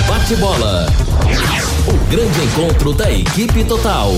[0.07, 0.87] Bate bola.
[1.87, 4.11] O grande encontro da equipe total.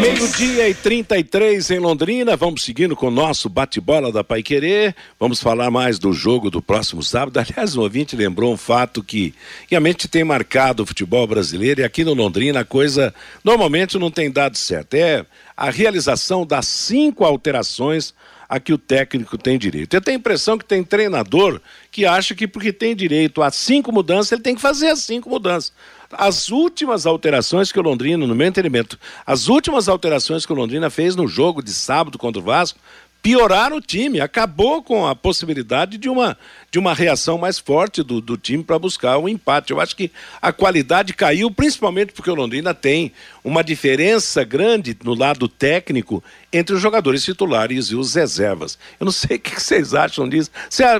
[0.00, 2.36] Meio-dia e 33 em Londrina.
[2.36, 4.96] Vamos seguindo com o nosso bate-bola da Pai Querer.
[5.18, 7.38] Vamos falar mais do jogo do próximo sábado.
[7.38, 9.34] Aliás, o ouvinte lembrou um fato que
[9.70, 14.30] realmente tem marcado o futebol brasileiro e aqui no Londrina a coisa normalmente não tem
[14.30, 14.94] dado certo.
[14.94, 15.24] É
[15.56, 18.12] a realização das cinco alterações
[18.48, 19.94] a que o técnico tem direito.
[19.94, 23.92] Eu tenho a impressão que tem treinador que acha que porque tem direito a cinco
[23.92, 25.72] mudanças, ele tem que fazer as cinco mudanças.
[26.10, 30.88] As últimas alterações que o Londrina, no meu entendimento, as últimas alterações que o Londrina
[30.88, 32.78] fez no jogo de sábado contra o Vasco,
[33.22, 36.38] pioraram o time, acabou com a possibilidade de uma,
[36.70, 39.72] de uma reação mais forte do, do time para buscar um empate.
[39.72, 45.14] Eu acho que a qualidade caiu, principalmente porque o Londrina tem uma diferença grande no
[45.14, 48.78] lado técnico entre os jogadores titulares e os reservas.
[49.00, 50.50] Eu não sei o que vocês acham disso.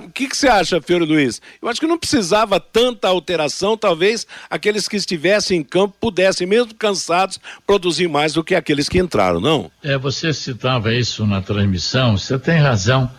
[0.06, 1.40] O que você acha, Fiore Luiz?
[1.60, 6.74] Eu acho que não precisava tanta alteração, talvez aqueles que estivessem em campo pudessem, mesmo
[6.74, 9.70] cansados, produzir mais do que aqueles que entraram, não?
[9.82, 13.10] É, você citava isso na transmissão, você tem razão.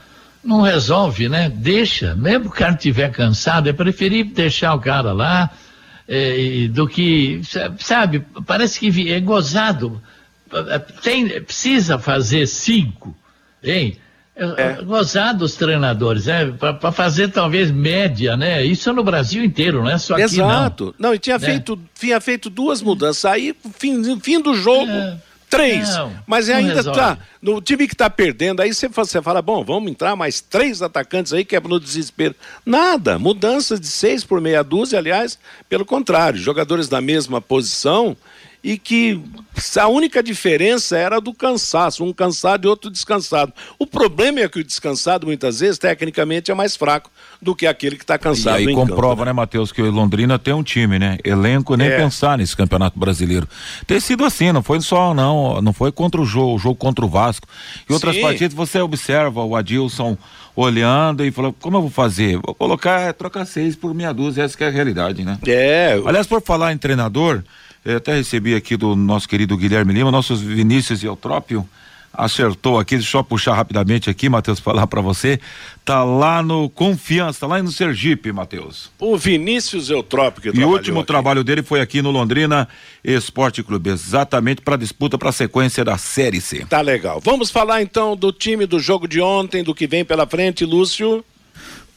[0.43, 1.49] Não resolve, né?
[1.49, 2.15] Deixa.
[2.15, 5.49] Mesmo que o cara estiver cansado, é preferível deixar o cara lá
[6.08, 7.41] é, do que,
[7.78, 10.02] sabe, parece que é gozado.
[11.04, 13.15] Tem, precisa fazer cinco,
[13.63, 13.97] hein?
[14.36, 14.80] É.
[14.80, 14.82] é.
[14.82, 16.52] Gozar dos treinadores, né?
[16.58, 18.63] Para fazer talvez média, né?
[18.63, 20.95] Isso é no Brasil inteiro, não é só aqui Exato.
[20.97, 21.45] Não, não e tinha, né?
[21.45, 23.25] feito, tinha feito duas mudanças.
[23.25, 25.17] Aí, fim, fim do jogo, é.
[25.49, 25.89] Três.
[25.95, 26.99] Não, mas ainda resolve.
[26.99, 27.17] tá.
[27.41, 31.33] No time que está perdendo, aí você, você fala, bom, vamos entrar mais três atacantes
[31.33, 32.35] aí, que é no desespero.
[32.65, 38.15] Nada, mudanças de seis por meia dúzia, aliás, pelo contrário, jogadores da mesma posição
[38.63, 39.21] e que
[39.79, 43.53] a única diferença era do cansaço, um cansado e outro descansado.
[43.77, 47.09] O problema é que o descansado, muitas vezes, tecnicamente, é mais fraco
[47.41, 48.59] do que aquele que está cansado.
[48.61, 51.17] E aí comprova, campo, né, né Matheus, que o Londrina tem um time, né?
[51.23, 51.97] Elenco nem é.
[51.97, 53.47] pensar nesse campeonato brasileiro.
[53.87, 57.05] Tem sido assim, não foi só, não, não foi contra o jogo, o jogo contra
[57.05, 57.47] o Vasco.
[57.89, 58.21] E outras Sim.
[58.21, 60.17] partidas você observa o Adilson
[60.53, 62.37] olhando e falando, como eu vou fazer?
[62.45, 65.37] Vou colocar, trocar seis por meia dúzia, essa é a realidade, né?
[65.47, 65.97] É.
[66.05, 67.43] Aliás, por falar em treinador,
[67.91, 71.67] eu até recebi aqui do nosso querido Guilherme Lima, nossos Vinícius e Eutrópio
[72.13, 75.39] acertou aqui, deixa eu puxar rapidamente aqui, Matheus, falar para você.
[75.86, 78.91] Tá lá no Confiança, tá lá no Sergipe, Matheus.
[78.99, 81.08] O Vinícius Eutrópio que E o último aqui.
[81.08, 82.67] trabalho dele foi aqui no Londrina
[83.04, 86.65] Esporte Clube, exatamente para disputa para a sequência da Série C.
[86.65, 87.21] Tá legal.
[87.23, 91.23] Vamos falar então do time do jogo de ontem, do que vem pela frente, Lúcio.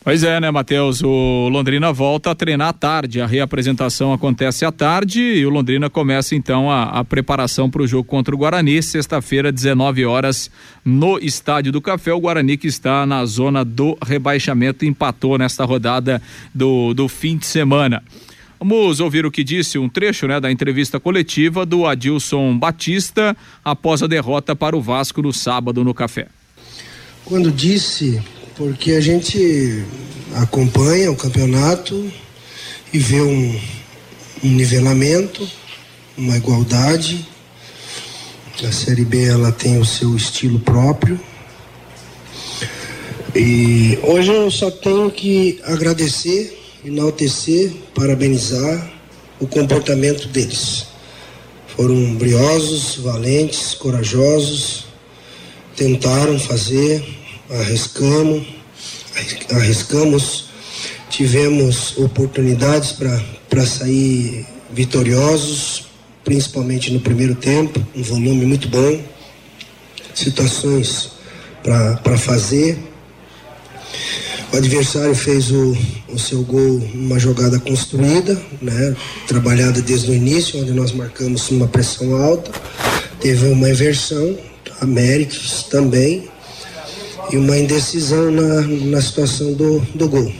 [0.05, 1.01] Pois é, né, Matheus?
[1.01, 3.21] O Londrina volta a treinar à tarde.
[3.21, 7.87] A reapresentação acontece à tarde e o Londrina começa então a, a preparação para o
[7.87, 10.51] jogo contra o Guarani, sexta-feira, 19 horas,
[10.85, 12.13] no Estádio do Café.
[12.13, 16.21] O Guarani que está na zona do rebaixamento empatou nesta rodada
[16.53, 18.03] do, do fim de semana.
[18.59, 24.03] Vamos ouvir o que disse um trecho né, da entrevista coletiva do Adilson Batista após
[24.03, 26.27] a derrota para o Vasco no sábado no Café.
[27.25, 28.21] Quando disse
[28.63, 29.85] porque a gente
[30.37, 32.13] acompanha o campeonato
[32.93, 33.61] e vê um,
[34.45, 35.49] um nivelamento,
[36.17, 37.27] uma igualdade.
[38.63, 41.19] A Série B ela tem o seu estilo próprio.
[43.35, 48.93] E hoje eu só tenho que agradecer, enaltecer, parabenizar
[49.41, 50.87] o comportamento deles.
[51.67, 54.87] Foram briosos, valentes, corajosos,
[55.75, 57.22] tentaram fazer,
[57.61, 58.47] arriscamos,
[59.51, 60.45] arriscamos,
[61.11, 62.93] tivemos oportunidades
[63.49, 65.87] para sair vitoriosos,
[66.25, 69.03] principalmente no primeiro tempo, um volume muito bom,
[70.15, 71.11] situações
[71.63, 72.79] para fazer.
[74.53, 75.77] O adversário fez o,
[76.09, 78.95] o seu gol numa jogada construída, né,
[79.27, 82.51] trabalhada desde o início, onde nós marcamos uma pressão alta.
[83.21, 84.37] Teve uma inversão,
[84.81, 86.29] a méritos também,
[87.31, 90.33] e uma indecisão na, na situação do, do gol.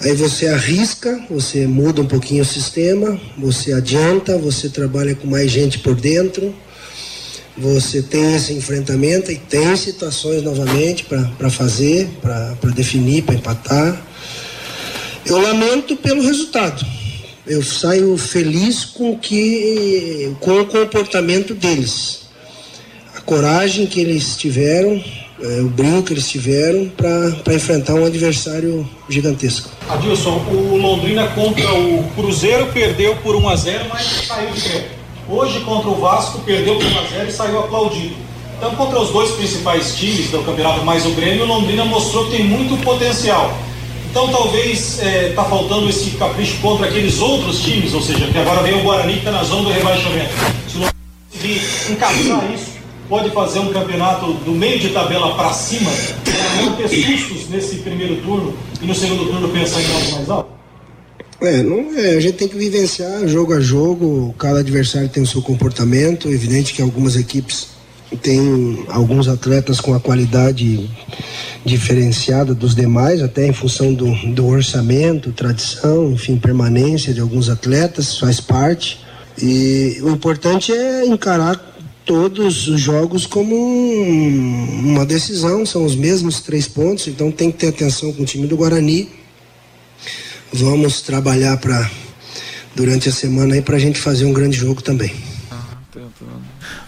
[0.00, 5.48] Aí você arrisca, você muda um pouquinho o sistema, você adianta, você trabalha com mais
[5.48, 6.52] gente por dentro,
[7.56, 14.02] você tem esse enfrentamento e tem situações novamente para fazer, para definir, para empatar.
[15.24, 16.84] Eu lamento pelo resultado.
[17.46, 22.22] Eu saio feliz com que com o comportamento deles.
[23.14, 25.02] A coragem que eles tiveram,
[25.42, 29.70] o brilho que eles tiveram para enfrentar um adversário gigantesco.
[29.88, 34.88] Adilson, o Londrina contra o Cruzeiro perdeu por 1 a 0, mas saiu de pé.
[35.28, 38.14] Hoje contra o Vasco perdeu por 1 a 0 e saiu aplaudido.
[38.56, 42.36] Então contra os dois principais times do campeonato mais o Grêmio, o Londrina mostrou que
[42.36, 43.52] tem muito potencial.
[44.08, 48.38] Então talvez está é, tá faltando esse capricho contra aqueles outros times, ou seja, que
[48.38, 50.30] agora vem o Guarani que está na zona do rebaixamento.
[50.68, 50.94] Se o Londrina
[51.32, 52.71] conseguir encaixar isso,
[53.12, 55.90] pode fazer um campeonato do meio de tabela para cima,
[56.24, 60.30] para não ter sustos nesse primeiro turno e no segundo turno pensar em algo mais
[60.30, 60.50] alto?
[61.42, 65.26] É, não, é, a gente tem que vivenciar jogo a jogo, cada adversário tem o
[65.26, 67.66] seu comportamento, é evidente que algumas equipes
[68.22, 70.88] têm alguns atletas com a qualidade
[71.66, 78.18] diferenciada dos demais, até em função do, do orçamento, tradição, enfim, permanência de alguns atletas,
[78.18, 79.00] faz parte.
[79.36, 81.71] E o importante é encarar
[82.04, 87.58] todos os jogos como um, uma decisão, são os mesmos três pontos, então tem que
[87.58, 89.08] ter atenção com o time do Guarani.
[90.52, 91.90] Vamos trabalhar para
[92.74, 95.12] durante a semana aí para a gente fazer um grande jogo também.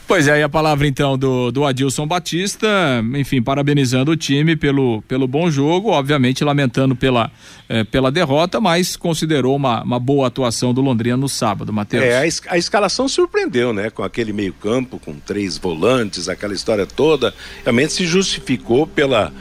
[0.06, 2.68] Pois é, aí a palavra então do, do Adilson Batista,
[3.14, 7.32] enfim, parabenizando o time pelo, pelo bom jogo, obviamente lamentando pela,
[7.70, 12.04] eh, pela derrota, mas considerou uma, uma boa atuação do Londrina no sábado, Matheus.
[12.04, 13.88] É, a, a, escalação surpreendeu, né?
[13.88, 19.32] Com aquele meio-campo, com três volantes, aquela história toda, realmente se justificou pela.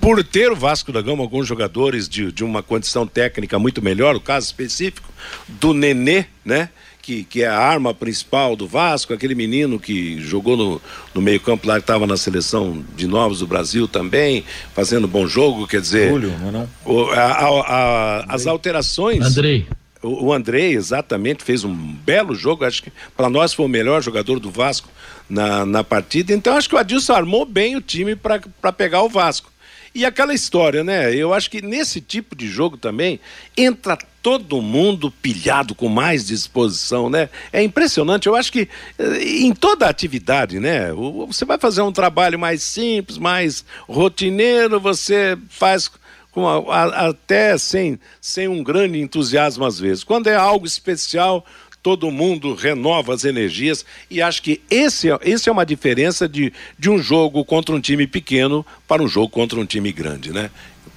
[0.00, 4.14] Por ter o Vasco da Gama alguns jogadores de, de uma condição técnica muito melhor,
[4.14, 5.12] o caso específico
[5.48, 6.70] do Nenê, né?
[7.06, 10.82] Que, que é a arma principal do Vasco, aquele menino que jogou no,
[11.14, 15.68] no meio-campo lá, que estava na seleção de novos do Brasil também, fazendo bom jogo,
[15.68, 16.10] quer dizer.
[16.10, 16.68] Julio, não é não?
[16.84, 19.24] O, a, a, a, as alterações.
[19.24, 19.68] Andrei.
[20.02, 22.64] O, o Andrei, exatamente, fez um belo jogo.
[22.64, 24.88] Acho que para nós foi o melhor jogador do Vasco
[25.30, 26.34] na, na partida.
[26.34, 29.48] Então acho que o Adilson armou bem o time para pegar o Vasco.
[29.96, 31.14] E aquela história, né?
[31.14, 33.18] Eu acho que nesse tipo de jogo também
[33.56, 37.30] entra todo mundo pilhado com mais disposição, né?
[37.50, 38.26] É impressionante.
[38.26, 40.92] Eu acho que eh, em toda atividade, né?
[41.26, 45.90] Você vai fazer um trabalho mais simples, mais rotineiro, você faz
[46.30, 50.04] com a, a, até sem, sem um grande entusiasmo às vezes.
[50.04, 51.42] Quando é algo especial,
[51.86, 56.52] todo mundo renova as energias e acho que esse, é, esse é uma diferença de,
[56.76, 60.50] de um jogo contra um time pequeno para um jogo contra um time grande, né?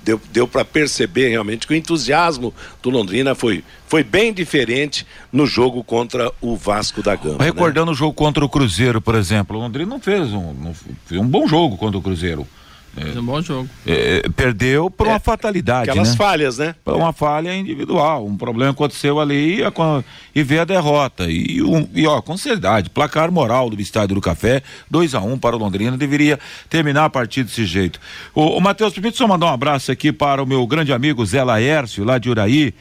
[0.03, 5.45] Deu, deu para perceber realmente que o entusiasmo do Londrina foi, foi bem diferente no
[5.45, 7.43] jogo contra o Vasco da Gama.
[7.43, 7.91] Recordando né?
[7.91, 10.73] o jogo contra o Cruzeiro, por exemplo, o Londrina não fez um, não,
[11.05, 12.47] fez um bom jogo contra o Cruzeiro.
[12.97, 13.69] É, um bom jogo.
[13.85, 15.89] É, perdeu por é, uma fatalidade.
[15.89, 16.15] Aquelas né?
[16.15, 16.75] falhas, né?
[16.83, 18.25] Por uma falha individual.
[18.25, 19.63] Um problema aconteceu ali e,
[20.35, 21.25] e veio a derrota.
[21.29, 25.33] E, um, e ó, com seriedade, placar moral do Estádio do Café, 2 a 1
[25.33, 27.99] um para o Londrina, deveria terminar a partida desse jeito.
[28.33, 31.43] O, o Matheus, permite só mandar um abraço aqui para o meu grande amigo Zé
[31.43, 32.73] Laércio, lá de Uraí.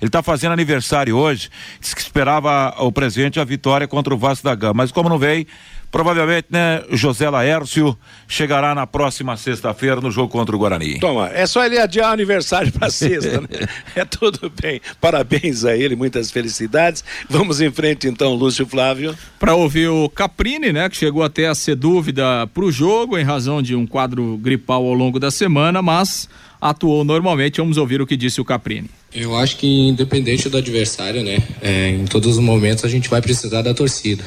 [0.00, 1.48] Ele está fazendo aniversário hoje.
[1.80, 4.74] Disse que esperava o presente a vitória contra o Vasco da Gama.
[4.74, 5.46] Mas como não veio,
[5.90, 7.96] Provavelmente, né, José Laércio
[8.28, 10.98] chegará na próxima sexta-feira no jogo contra o Guarani.
[10.98, 13.48] Toma, é só ele adiar o aniversário para sexta, né?
[13.94, 14.80] É tudo bem.
[15.00, 17.02] Parabéns a ele, muitas felicidades.
[17.30, 19.16] Vamos em frente então, Lúcio Flávio.
[19.38, 23.24] Para ouvir o Caprini, né, que chegou até a ser dúvida para o jogo em
[23.24, 26.28] razão de um quadro gripal ao longo da semana, mas
[26.60, 27.58] atuou normalmente.
[27.58, 28.90] Vamos ouvir o que disse o Caprini.
[29.14, 33.22] Eu acho que independente do adversário, né, é, em todos os momentos a gente vai
[33.22, 34.24] precisar da torcida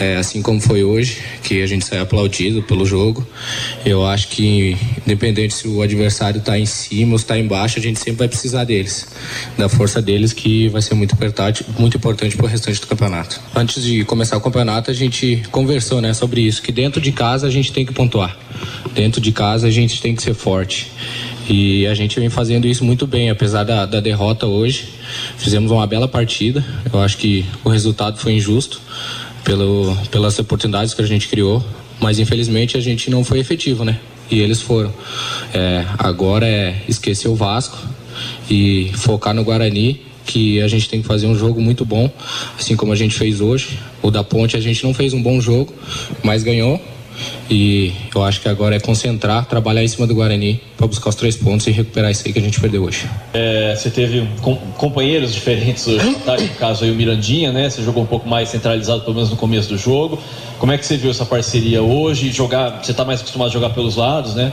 [0.00, 3.24] é, assim como foi hoje, que a gente saiu aplaudido pelo jogo.
[3.84, 4.74] Eu acho que,
[5.06, 8.64] independente se o adversário está em cima ou está embaixo, a gente sempre vai precisar
[8.64, 9.06] deles,
[9.58, 13.38] da força deles, que vai ser muito importante, muito importante para o restante do campeonato.
[13.54, 17.46] Antes de começar o campeonato, a gente conversou, né, sobre isso, que dentro de casa
[17.46, 18.34] a gente tem que pontuar,
[18.94, 20.90] dentro de casa a gente tem que ser forte.
[21.46, 24.88] E a gente vem fazendo isso muito bem, apesar da, da derrota hoje.
[25.36, 26.64] Fizemos uma bela partida.
[26.92, 28.80] Eu acho que o resultado foi injusto
[29.44, 31.64] pelo, pelas oportunidades que a gente criou,
[32.00, 33.98] mas infelizmente a gente não foi efetivo, né?
[34.30, 34.92] E eles foram.
[35.52, 37.76] É, agora é esquecer o Vasco
[38.48, 42.10] e focar no Guarani, que a gente tem que fazer um jogo muito bom,
[42.58, 43.78] assim como a gente fez hoje.
[44.00, 45.74] O da Ponte a gente não fez um bom jogo,
[46.22, 46.80] mas ganhou.
[47.50, 51.14] E eu acho que agora é concentrar, trabalhar em cima do Guarani para buscar os
[51.14, 53.08] três pontos e recuperar isso aí que a gente perdeu hoje.
[53.34, 56.36] É, você teve com, companheiros diferentes hoje, tá?
[56.36, 57.68] no caso aí o Mirandinha, né?
[57.68, 60.18] Você jogou um pouco mais centralizado, pelo menos no começo do jogo.
[60.58, 62.30] Como é que você viu essa parceria hoje?
[62.30, 64.52] Jogar, você está mais acostumado a jogar pelos lados, né?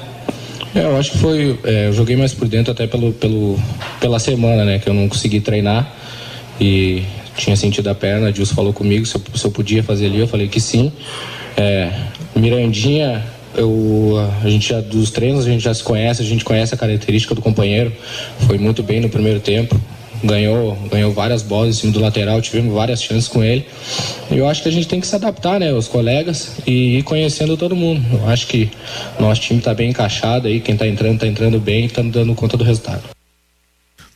[0.75, 1.59] É, eu acho que foi.
[1.63, 3.59] É, eu joguei mais por dentro até pelo, pelo,
[3.99, 4.79] pela semana, né?
[4.79, 5.91] Que eu não consegui treinar
[6.59, 7.03] e
[7.35, 8.31] tinha sentido a perna.
[8.31, 10.91] Dilson falou comigo se eu, se eu podia fazer ali, eu falei que sim.
[11.55, 11.91] É,
[12.39, 13.23] Mirandinha,
[13.55, 16.77] eu, a gente já dos treinos a gente já se conhece, a gente conhece a
[16.77, 17.91] característica do companheiro.
[18.45, 19.79] Foi muito bem no primeiro tempo.
[20.23, 23.65] Ganhou, ganhou várias bolas em cima do lateral, tivemos várias chances com ele.
[24.31, 27.55] Eu acho que a gente tem que se adaptar, né, os colegas e ir conhecendo
[27.55, 28.03] todo mundo.
[28.11, 28.69] Eu acho que
[29.19, 32.33] nosso time está bem encaixado aí, quem está entrando está entrando bem e está dando
[32.33, 33.03] conta do resultado.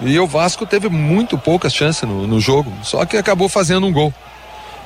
[0.00, 3.92] e o Vasco teve muito poucas chances no, no jogo, só que acabou fazendo um
[3.92, 4.12] gol.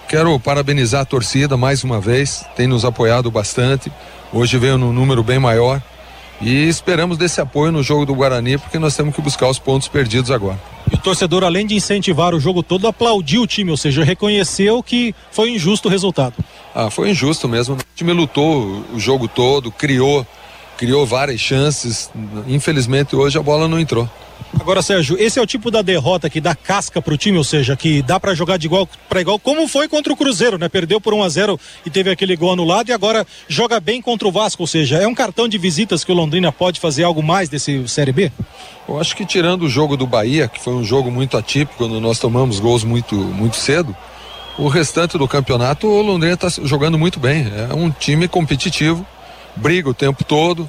[0.07, 3.91] Quero parabenizar a torcida mais uma vez, tem nos apoiado bastante.
[4.33, 5.83] Hoje veio num número bem maior.
[6.41, 9.89] E esperamos desse apoio no jogo do Guarani, porque nós temos que buscar os pontos
[9.89, 10.59] perdidos agora.
[10.91, 14.82] E o torcedor, além de incentivar o jogo todo, aplaudiu o time, ou seja, reconheceu
[14.82, 16.34] que foi injusto o resultado.
[16.74, 17.74] Ah, foi injusto mesmo.
[17.74, 20.24] O time lutou o jogo todo, criou,
[20.76, 22.11] criou várias chances.
[22.47, 24.09] Infelizmente hoje a bola não entrou.
[24.59, 27.76] Agora, Sérgio, esse é o tipo da derrota que dá casca pro time, ou seja,
[27.76, 30.68] que dá para jogar de igual para igual, como foi contra o Cruzeiro, né?
[30.68, 34.26] Perdeu por 1 a 0 e teve aquele gol anulado e agora joga bem contra
[34.26, 37.22] o Vasco, ou seja, é um cartão de visitas que o Londrina pode fazer algo
[37.22, 38.32] mais desse Série B?
[38.88, 42.01] Eu acho que tirando o jogo do Bahia, que foi um jogo muito atípico, quando
[42.01, 43.94] nós tomamos gols muito, muito cedo,
[44.59, 47.46] o restante do campeonato o Londrina está jogando muito bem.
[47.70, 49.07] É um time competitivo,
[49.55, 50.68] briga o tempo todo,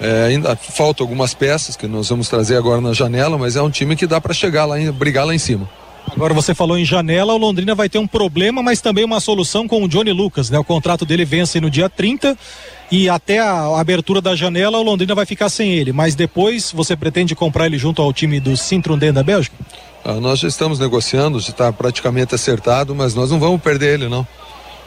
[0.00, 3.70] é, ainda faltam algumas peças que nós vamos trazer agora na janela, mas é um
[3.70, 5.68] time que dá para chegar lá, brigar lá em cima.
[6.10, 9.68] Agora você falou em janela, o Londrina vai ter um problema, mas também uma solução
[9.68, 10.58] com o Johnny Lucas, né?
[10.58, 12.36] O contrato dele vence no dia 30
[12.90, 16.96] e até a abertura da janela o Londrina vai ficar sem ele, mas depois você
[16.96, 19.54] pretende comprar ele junto ao time do Sintrunden da Bélgica?
[20.04, 24.08] Ah, nós já estamos negociando, já está praticamente acertado, mas nós não vamos perder ele
[24.08, 24.26] não.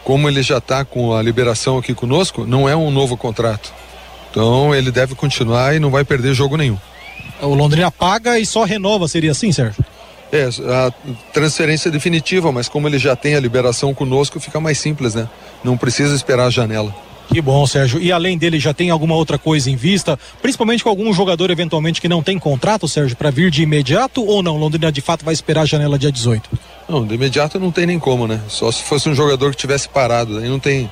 [0.03, 3.72] Como ele já está com a liberação aqui conosco, não é um novo contrato.
[4.34, 6.77] Então ele deve continuar e não vai perder jogo nenhum.
[7.39, 9.86] O Londrina paga e só renova, seria assim, Sérgio?
[10.31, 10.91] É, a
[11.31, 15.29] transferência definitiva, mas como ele já tem a liberação conosco, fica mais simples, né?
[15.63, 16.93] Não precisa esperar a janela.
[17.31, 18.01] Que bom, Sérgio.
[18.01, 20.17] E além dele, já tem alguma outra coisa em vista?
[20.41, 24.41] Principalmente com algum jogador, eventualmente, que não tem contrato, Sérgio, para vir de imediato ou
[24.41, 24.57] não?
[24.57, 26.49] Londrina de fato vai esperar a janela dia 18?
[26.89, 28.41] Não, de imediato não tem nem como, né?
[28.47, 30.39] Só se fosse um jogador que tivesse parado.
[30.39, 30.89] Aí não tem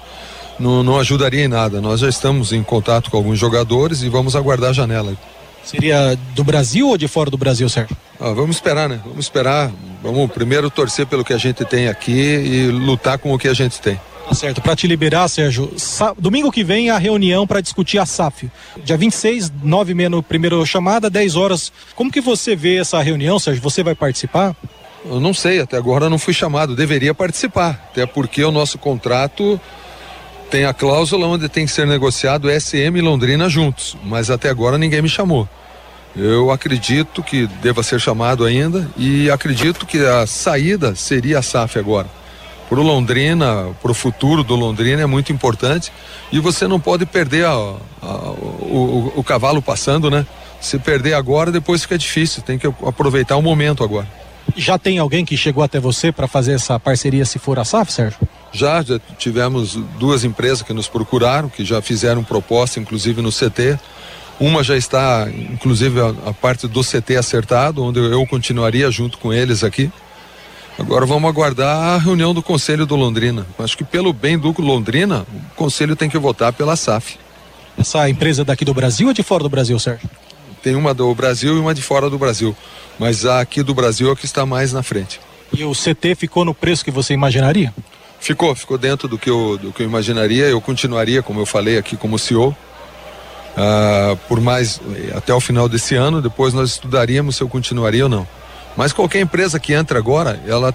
[0.62, 1.82] não, não ajudaria em nada.
[1.82, 5.16] Nós já estamos em contato com alguns jogadores e vamos aguardar a janela.
[5.64, 7.96] Seria do Brasil ou de fora do Brasil, Sérgio?
[8.20, 9.00] Ah, vamos esperar, né?
[9.04, 9.72] Vamos esperar.
[10.02, 13.54] Vamos primeiro torcer pelo que a gente tem aqui e lutar com o que a
[13.54, 14.00] gente tem.
[14.28, 14.62] Tá certo.
[14.62, 15.72] Para te liberar, Sérgio,
[16.18, 18.50] domingo que vem a reunião para discutir a SAF.
[18.84, 21.72] Dia 26, 9 e meia no primeiro chamada, 10 horas.
[21.96, 23.62] Como que você vê essa reunião, Sérgio?
[23.62, 24.56] Você vai participar?
[25.06, 26.76] Eu não sei, até agora não fui chamado.
[26.76, 29.60] Deveria participar, até porque o nosso contrato
[30.52, 34.78] tem a cláusula onde tem que ser negociado SM e Londrina juntos, mas até agora
[34.78, 35.48] ninguém me chamou.
[36.14, 41.80] Eu acredito que deva ser chamado ainda e acredito que a saída seria a SAF
[41.80, 42.08] agora.
[42.68, 45.90] Para o Londrina, para o futuro do Londrina é muito importante
[46.34, 50.28] e você não pode perder a, a, o, o cavalo passando, né?
[50.60, 52.44] Se perder agora, depois fica difícil.
[52.44, 54.08] Tem que aproveitar o momento agora.
[54.58, 57.92] Já tem alguém que chegou até você para fazer essa parceria se for a SAF,
[57.92, 58.20] Sérgio?
[58.52, 63.80] Já, já tivemos duas empresas que nos procuraram, que já fizeram proposta, inclusive no CT.
[64.40, 69.32] Uma já está, inclusive, a, a parte do CT acertado, onde eu continuaria junto com
[69.32, 69.92] eles aqui.
[70.78, 73.46] Agora vamos aguardar a reunião do Conselho do Londrina.
[73.60, 77.20] Acho que pelo bem do Londrina, o Conselho tem que votar pela SAF.
[77.78, 80.10] Essa empresa daqui do Brasil ou de fora do Brasil, Sérgio?
[80.64, 82.56] Tem uma do Brasil e uma de fora do Brasil.
[82.98, 85.20] Mas a aqui do Brasil é que está mais na frente.
[85.54, 87.74] E o CT ficou no preço que você imaginaria?
[88.22, 90.46] Ficou, ficou dentro do que eu, do que eu imaginaria.
[90.46, 92.50] Eu continuaria, como eu falei aqui, como CEO.
[92.50, 92.56] Uh,
[93.58, 94.80] ah, por mais
[95.14, 98.26] até o final desse ano, depois nós estudaríamos se eu continuaria ou não.
[98.78, 100.74] Mas qualquer empresa que entra agora, ela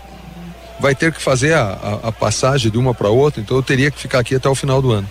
[0.80, 3.90] vai ter que fazer a, a, a passagem de uma para outra, então eu teria
[3.90, 5.08] que ficar aqui até o final do ano.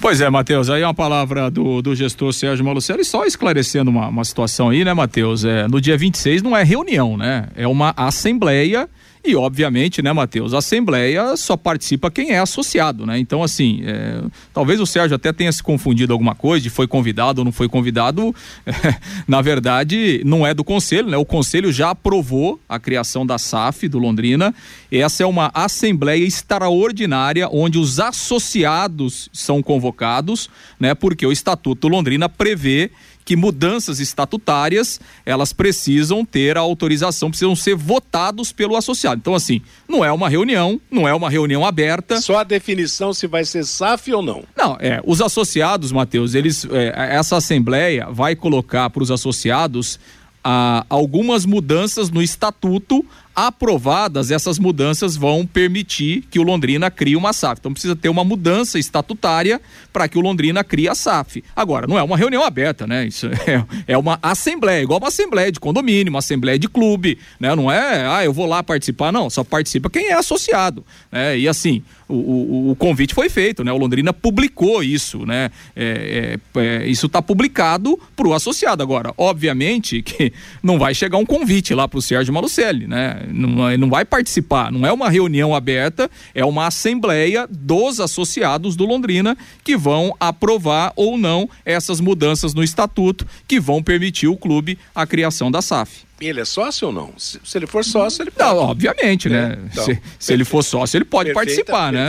[0.00, 4.08] Pois é, Matheus, aí é uma palavra do, do gestor Sérgio Malucelli, só esclarecendo uma,
[4.08, 5.44] uma situação aí, né, Matheus?
[5.44, 7.48] É, no dia 26 não é reunião, né?
[7.54, 8.88] É uma assembleia
[9.22, 13.18] e, obviamente, né, Matheus, a Assembleia só participa quem é associado, né?
[13.18, 17.42] Então, assim, é, talvez o Sérgio até tenha se confundido alguma coisa, de foi convidado
[17.42, 18.34] ou não foi convidado.
[18.64, 18.72] É,
[19.28, 21.18] na verdade, não é do Conselho, né?
[21.18, 24.54] O Conselho já aprovou a criação da SAF do Londrina.
[24.90, 30.48] Essa é uma Assembleia extraordinária onde os associados são convocados,
[30.78, 30.94] né?
[30.94, 32.90] Porque o Estatuto Londrina prevê
[33.30, 39.20] que mudanças estatutárias elas precisam ter a autorização, precisam ser votados pelo associado.
[39.20, 42.20] Então, assim, não é uma reunião, não é uma reunião aberta.
[42.20, 44.42] Só a definição se vai ser SAF ou não.
[44.56, 45.00] Não, é.
[45.06, 46.66] Os associados, Matheus, eles.
[46.72, 50.00] É, essa assembleia vai colocar para os associados
[50.42, 57.32] ah, algumas mudanças no estatuto aprovadas, essas mudanças vão permitir que o Londrina crie uma
[57.32, 57.58] SAF.
[57.60, 59.60] Então precisa ter uma mudança estatutária
[59.92, 61.42] para que o Londrina crie a SAF.
[61.54, 63.06] Agora, não é uma reunião aberta, né?
[63.06, 67.54] Isso é, é uma assembleia, igual uma assembleia de condomínio, uma assembleia de clube, né?
[67.54, 69.30] Não é, ah, eu vou lá participar, não.
[69.30, 71.38] Só participa quem é associado, né?
[71.38, 73.72] E assim, o, o, o convite foi feito, né?
[73.72, 75.50] O Londrina publicou isso, né?
[75.76, 78.82] É, é, é isso está publicado para o associado.
[78.82, 83.19] Agora, obviamente que não vai chegar um convite lá para o Sérgio Malucelli, né?
[83.28, 88.84] Não, não vai participar, não é uma reunião aberta, é uma assembleia dos associados do
[88.84, 94.78] Londrina que vão aprovar ou não essas mudanças no estatuto que vão permitir o clube
[94.94, 96.09] a criação da SAF.
[96.20, 97.14] Ele é sócio ou não?
[97.16, 98.48] Se, se ele for sócio, ele pode.
[98.48, 99.58] Não, obviamente, né?
[99.58, 102.08] É, então, se, se ele for sócio, ele pode Perfeita, participar, né?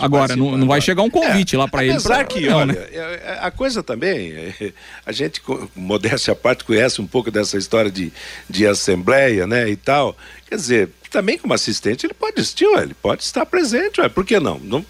[0.00, 1.92] Agora, participar, não, não vai chegar um convite é, lá para ele.
[1.92, 2.86] Apesar que, não, olha, né?
[2.90, 4.34] É, é, a coisa também,
[5.06, 5.40] a gente,
[5.76, 8.12] modéstia à parte, conhece um pouco dessa história de,
[8.50, 10.16] de assembleia, né, e tal.
[10.48, 14.40] Quer dizer, também como assistente, ele pode assistir, ele pode estar presente, ué, por que
[14.40, 14.58] não?
[14.58, 14.84] não?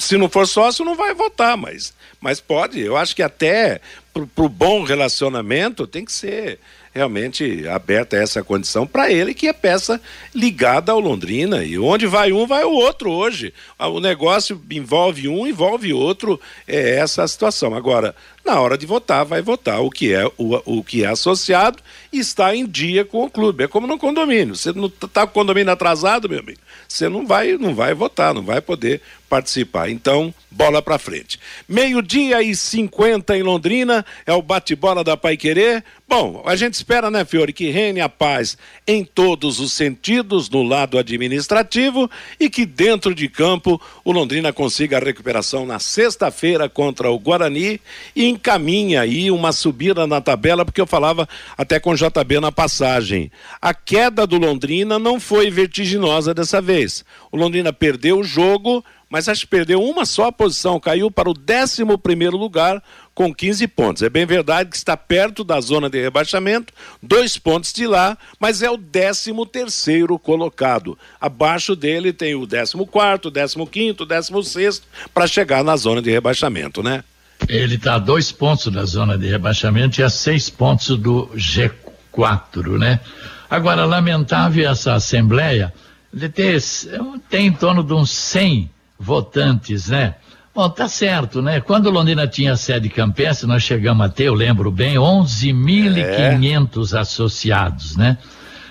[0.00, 2.80] Se não for sócio, não vai votar, mas, mas pode.
[2.80, 3.80] Eu acho que até
[4.12, 6.58] para o bom relacionamento tem que ser
[6.96, 10.00] realmente aberta essa condição para ele, que é peça
[10.34, 11.62] ligada ao Londrina.
[11.62, 13.52] E onde vai um, vai o outro hoje.
[13.78, 16.40] O negócio envolve um, envolve outro.
[16.66, 17.74] É essa a situação.
[17.74, 18.14] Agora,
[18.46, 21.78] na hora de votar, vai votar o que é o, o que é associado
[22.12, 23.64] e está em dia com o clube.
[23.64, 24.54] É como no condomínio.
[24.54, 28.32] Você não está com o condomínio atrasado, meu amigo, você não vai, não vai votar,
[28.32, 29.90] não vai poder participar.
[29.90, 31.38] Então, bola para frente.
[31.68, 35.84] Meio-dia e 50 em Londrina, é o bate-bola da Pai Querer.
[36.08, 40.62] Bom, a gente espera, né, Fiore, que reine a paz em todos os sentidos no
[40.62, 47.10] lado administrativo e que dentro de campo o Londrina consiga a recuperação na sexta-feira contra
[47.10, 47.80] o Guarani
[48.14, 51.28] e encaminha aí uma subida na tabela, porque eu falava
[51.58, 53.30] até com o JB na passagem.
[53.60, 57.04] A queda do Londrina não foi vertiginosa dessa vez.
[57.32, 61.34] O Londrina perdeu o jogo, mas acho que perdeu uma só posição, caiu para o
[61.34, 62.82] 11 primeiro lugar
[63.14, 64.02] com 15 pontos.
[64.02, 66.72] É bem verdade que está perto da zona de rebaixamento,
[67.02, 70.98] dois pontos de lá, mas é o 13 terceiro colocado.
[71.20, 76.10] Abaixo dele tem o 14 quarto, 15 quinto, 16 sexto para chegar na zona de
[76.10, 77.02] rebaixamento, né?
[77.48, 82.78] Ele está a dois pontos da zona de rebaixamento e a seis pontos do G4,
[82.78, 83.00] né?
[83.48, 85.72] Agora, lamentável essa Assembleia
[86.12, 86.60] de ter,
[87.28, 90.14] tem em torno de uns 100 votantes, né?
[90.54, 91.60] Bom, tá certo, né?
[91.60, 96.98] Quando Londrina tinha sede campestre, nós chegamos a ter, eu lembro bem, 11.500 é.
[96.98, 98.16] associados, né?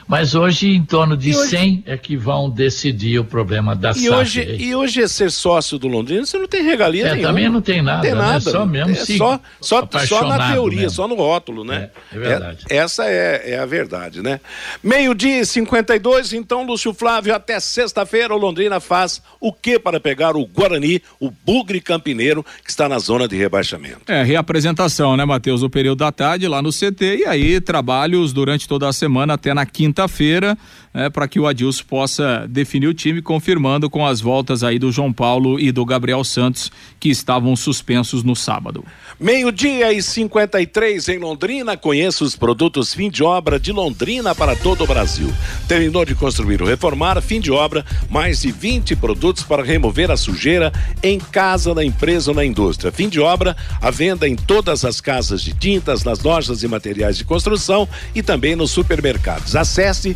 [0.08, 1.50] Mas hoje, em torno de hoje...
[1.50, 4.10] 100 é que vão decidir o problema da e SAF.
[4.10, 7.28] Hoje, e hoje é ser sócio do Londrina, você não tem regalia é, nenhuma.
[7.28, 8.18] também não tem nada, não tem né?
[8.20, 8.40] nada.
[8.40, 10.96] Só mesmo é sim, só, só, só na teoria, mesmo.
[10.96, 11.90] só no rótulo, né?
[12.12, 12.66] É, é verdade.
[12.70, 14.40] É, essa é, é a verdade, né?
[14.84, 20.36] Meio-dia e 52, então, Lúcio Flávio, até sexta-feira, o Londrina faz o que para pegar
[20.36, 24.02] o Guarani, o Bugre Campineiro, que está na zona de rebaixamento?
[24.08, 25.64] É, reapresentação, né, Matheus?
[25.64, 29.54] O período da tarde lá no CT e aí trabalhos durante toda a semana até
[29.54, 30.58] na quinta-feira,
[30.96, 34.94] né, para que o Adilson possa definir o time, confirmando com as voltas aí do
[34.94, 36.72] João Paulo e do Gabriel Santos,
[37.02, 38.84] que estavam suspensos no sábado.
[39.20, 41.76] Meio-dia e 53 em Londrina.
[41.76, 45.32] Conheça os produtos fim de obra de Londrina para todo o Brasil.
[45.68, 50.16] Terminou de construir ou reformar, fim de obra, mais de 20 produtos para remover a
[50.16, 50.72] sujeira
[51.04, 52.92] em casa, na empresa ou na indústria.
[52.92, 57.18] Fim de obra, a venda em todas as casas de tintas, nas lojas e materiais
[57.18, 59.58] de construção e também nos supermercados.
[59.58, 60.16] Acesse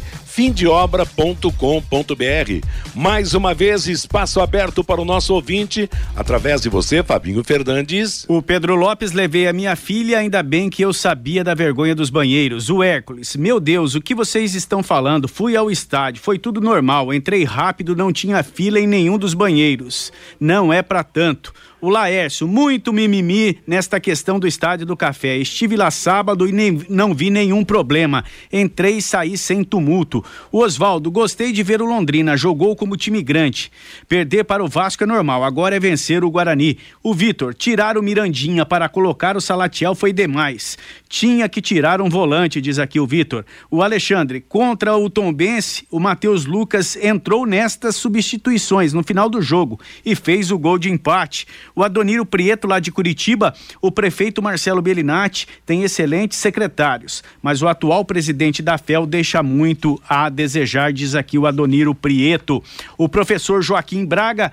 [0.70, 2.68] fimdeobra.com.br.
[2.94, 8.24] Mais uma vez, espaço aberto para o nosso ouvinte, através de você, Fabinho Fernandes.
[8.28, 12.12] O Pedro Lopes levei a minha filha, ainda bem que eu sabia da vergonha dos
[12.12, 12.70] banheiros.
[12.70, 15.28] O Hércules, meu Deus, o que vocês estão falando?
[15.28, 20.14] Fui ao estádio, foi tudo normal, entrei rápido, não tinha fila em nenhum dos banheiros.
[20.40, 21.52] Não é para tanto.
[21.82, 25.38] O Laércio, muito mimimi nesta questão do Estádio do Café.
[25.38, 28.26] Estive lá sábado e nem, não vi nenhum problema.
[28.52, 30.22] Entrei e saí sem tumulto.
[30.52, 33.72] O Oswaldo, gostei de ver o Londrina, jogou como time grande.
[34.10, 36.78] Perder para o Vasco é normal, agora é vencer o Guarani.
[37.02, 40.78] O Vitor, tirar o Mirandinha para colocar o Salatiel foi demais.
[41.08, 43.46] Tinha que tirar um volante, diz aqui o Vitor.
[43.72, 49.80] O Alexandre, contra o Tombense, o Matheus Lucas entrou nestas substituições no final do jogo
[50.06, 51.48] e fez o gol de empate.
[51.80, 57.70] O Adoniro Prieto, lá de Curitiba, o prefeito Marcelo Bellinati tem excelentes secretários, mas o
[57.70, 62.62] atual presidente da FEL deixa muito a desejar, diz aqui o Adoniro Prieto.
[62.98, 64.52] O professor Joaquim Braga,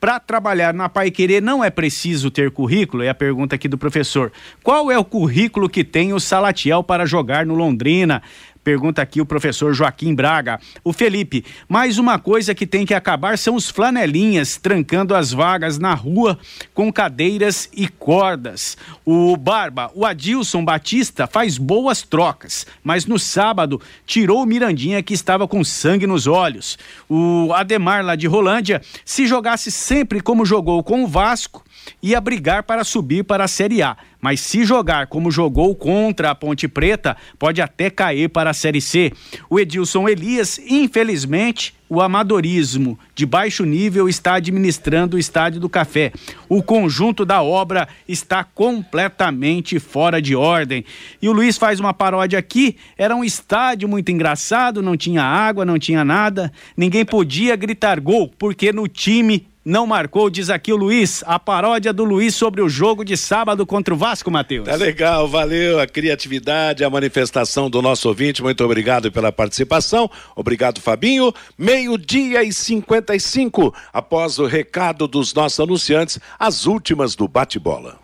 [0.00, 3.04] para trabalhar na Pai Querer não é preciso ter currículo?
[3.04, 4.32] É a pergunta aqui do professor.
[4.60, 8.20] Qual é o currículo que tem o Salatiel para jogar no Londrina?
[8.64, 10.60] Pergunta aqui o professor Joaquim Braga.
[10.84, 15.78] O Felipe, mais uma coisa que tem que acabar são os flanelinhas trancando as vagas
[15.78, 16.38] na rua
[16.72, 18.76] com cadeiras e cordas.
[19.04, 25.14] O Barba, o Adilson Batista faz boas trocas, mas no sábado tirou o Mirandinha que
[25.14, 26.78] estava com sangue nos olhos.
[27.08, 31.64] O Ademar lá de Rolândia, se jogasse sempre como jogou com o Vasco,
[32.00, 33.96] ia brigar para subir para a Série A.
[34.22, 38.80] Mas se jogar como jogou contra a Ponte Preta, pode até cair para a Série
[38.80, 39.12] C.
[39.50, 46.12] O Edilson Elias, infelizmente, o amadorismo de baixo nível está administrando o Estádio do Café.
[46.48, 50.84] O conjunto da obra está completamente fora de ordem.
[51.20, 55.64] E o Luiz faz uma paródia aqui: era um estádio muito engraçado, não tinha água,
[55.64, 60.76] não tinha nada, ninguém podia gritar gol, porque no time não marcou, diz aqui o
[60.76, 64.66] Luiz, a paródia do Luiz sobre o jogo de sábado contra o Vasco, Matheus.
[64.66, 70.80] Tá legal, valeu a criatividade, a manifestação do nosso ouvinte, muito obrigado pela participação, obrigado
[70.80, 77.98] Fabinho, meio-dia e 55, após o recado dos nossos anunciantes, as últimas do bate-bola.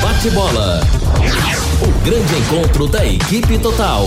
[0.00, 0.80] Bate-bola,
[1.82, 4.06] o grande encontro da equipe total.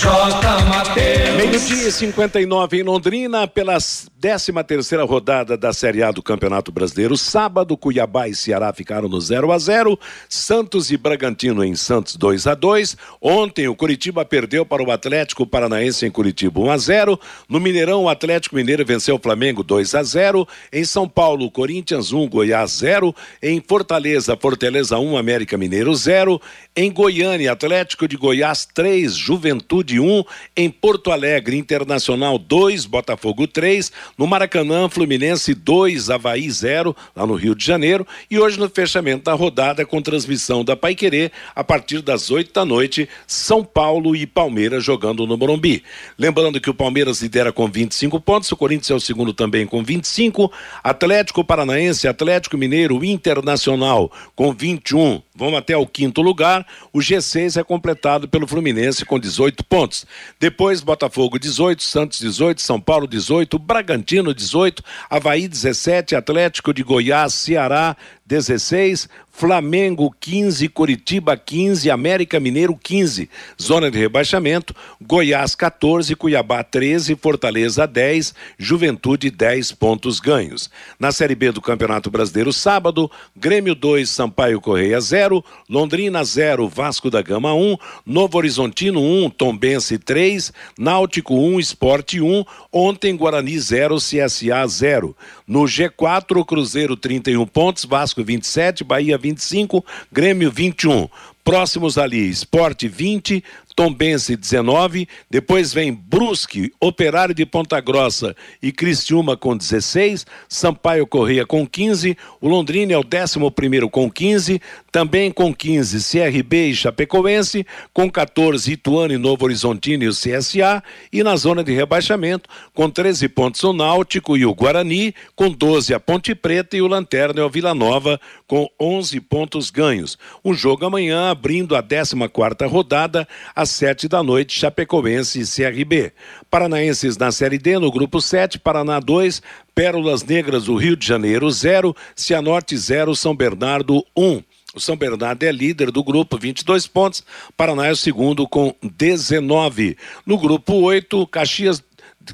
[0.00, 0.64] J.
[0.68, 1.18] Mateus.
[1.36, 3.78] Meio-dia 59 em Londrina, pela
[4.20, 7.16] 13 terceira rodada da Série A do Campeonato Brasileiro.
[7.16, 12.46] Sábado, Cuiabá e Ceará ficaram no 0 a 0 Santos e Bragantino em Santos 2
[12.46, 17.20] a 2 Ontem, o Curitiba perdeu para o Atlético Paranaense em Curitiba 1 a 0
[17.48, 22.12] No Mineirão, o Atlético Mineiro venceu o Flamengo 2 a 0 Em São Paulo, Corinthians
[22.12, 26.40] 1, Goiás 0 Em Fortaleza, Fortaleza 1, América Mineiro 0
[26.76, 30.24] Em Goiânia, Atlético de Goiás 3, Juventude 1,
[30.56, 37.34] em Porto Alegre, Internacional 2, Botafogo 3, no Maracanã, Fluminense 2, Havaí 0, lá no
[37.34, 42.02] Rio de Janeiro, e hoje no fechamento da rodada com transmissão da Paiquerê, a partir
[42.02, 45.82] das 8 da noite, São Paulo e Palmeiras jogando no Morumbi.
[46.18, 49.82] Lembrando que o Palmeiras lidera com 25 pontos, o Corinthians é o segundo também com
[49.82, 57.60] 25, Atlético Paranaense, Atlético Mineiro, Internacional com 21, vão até o quinto lugar, o G6
[57.60, 60.04] é completado pelo Fluminense com 18 pontos pontos.
[60.40, 67.32] Depois, Botafogo 18, Santos 18, São Paulo 18, Bragantino 18, Havaí 17, Atlético de Goiás,
[67.34, 67.96] Ceará
[68.28, 73.30] 16, Flamengo 15, Curitiba 15, América Mineiro 15.
[73.60, 80.68] Zona de rebaixamento, Goiás 14, Cuiabá 13, Fortaleza 10, Juventude 10 pontos ganhos.
[80.98, 87.08] Na Série B do Campeonato Brasileiro, sábado, Grêmio 2, Sampaio Correia 0, Londrina 0, Vasco
[87.08, 93.98] da Gama 1, Novo Horizontino 1, Tombense 3, Náutico 1, Esporte 1, ontem Guarani 0,
[93.98, 95.16] CSA 0.
[95.46, 101.08] No G4, Cruzeiro 31 pontos, Vasco 27, Bahia 20 25, Grêmio 21.
[101.44, 103.42] Próximos ali, Esporte 20,
[103.78, 111.46] Tombense 19, depois vem Brusque, Operário de Ponta Grossa e Cristiúma com 16, Sampaio Correia
[111.46, 114.60] com 15, o Londrina é o 11 com 15,
[114.90, 120.82] também com 15 CRB e Chapecoense, com 14 Ituano e Novo Horizontino e o CSA,
[121.12, 125.94] e na zona de rebaixamento, com 13 pontos o Náutico e o Guarani, com 12
[125.94, 130.18] a Ponte Preta e o Lanterna é o Vila Nova, com 11 pontos ganhos.
[130.44, 135.44] Um jogo amanhã abrindo a 14 quarta rodada, às às sete da noite, Chapecoense e
[135.44, 136.10] CRB.
[136.50, 139.42] Paranaenses na Série D, no grupo 7, Paraná 2,
[139.74, 144.24] Pérolas Negras do Rio de Janeiro 0, Cianorte 0, São Bernardo 1.
[144.24, 144.42] Um.
[144.74, 147.22] O São Bernardo é líder do grupo, 22 pontos.
[147.56, 149.96] Paraná é o segundo com 19.
[150.24, 151.82] No grupo 8, Caxias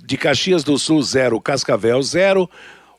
[0.05, 2.49] de Caxias do Sul 0, Cascavel 0.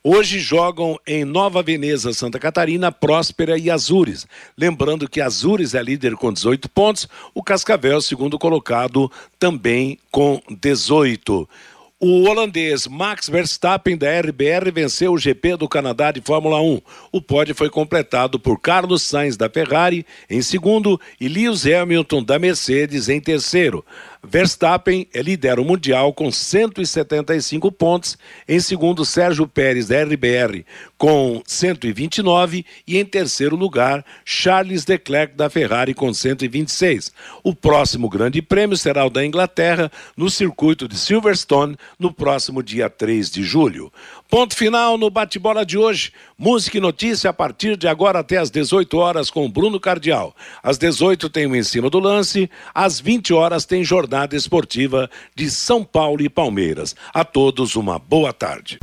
[0.08, 4.28] Hoje jogam em Nova Veneza, Santa Catarina, Próspera e Azures.
[4.56, 11.49] Lembrando que Azures é líder com 18 pontos, o Cascavel, segundo colocado, também com 18.
[11.97, 16.82] O holandês Max Verstappen da RBR venceu o GP do Canadá de Fórmula 1.
[17.12, 22.38] O pódio foi completado por Carlos Sainz da Ferrari em segundo e Lewis Hamilton da
[22.38, 23.84] Mercedes em terceiro.
[24.28, 28.17] Verstappen lidera o Mundial com 175 pontos,
[28.47, 30.65] em segundo Sérgio Pérez da RBR
[30.97, 37.11] com 129 e em terceiro lugar Charles Leclerc da Ferrari com 126.
[37.43, 42.89] O próximo Grande Prêmio será o da Inglaterra no circuito de Silverstone no próximo dia
[42.89, 43.91] 3 de julho.
[44.30, 46.11] Ponto final no bate-bola de hoje.
[46.38, 50.36] Música e notícia a partir de agora até às 18 horas com Bruno Cardial.
[50.61, 55.49] Às 18 tem o Em Cima do Lance, às 20 horas tem Jornada Esportiva de
[55.49, 56.95] São Paulo e Palmeiras.
[57.13, 58.80] A todos uma boa tarde.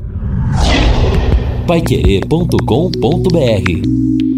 [1.66, 4.31] Paiquerê.com.br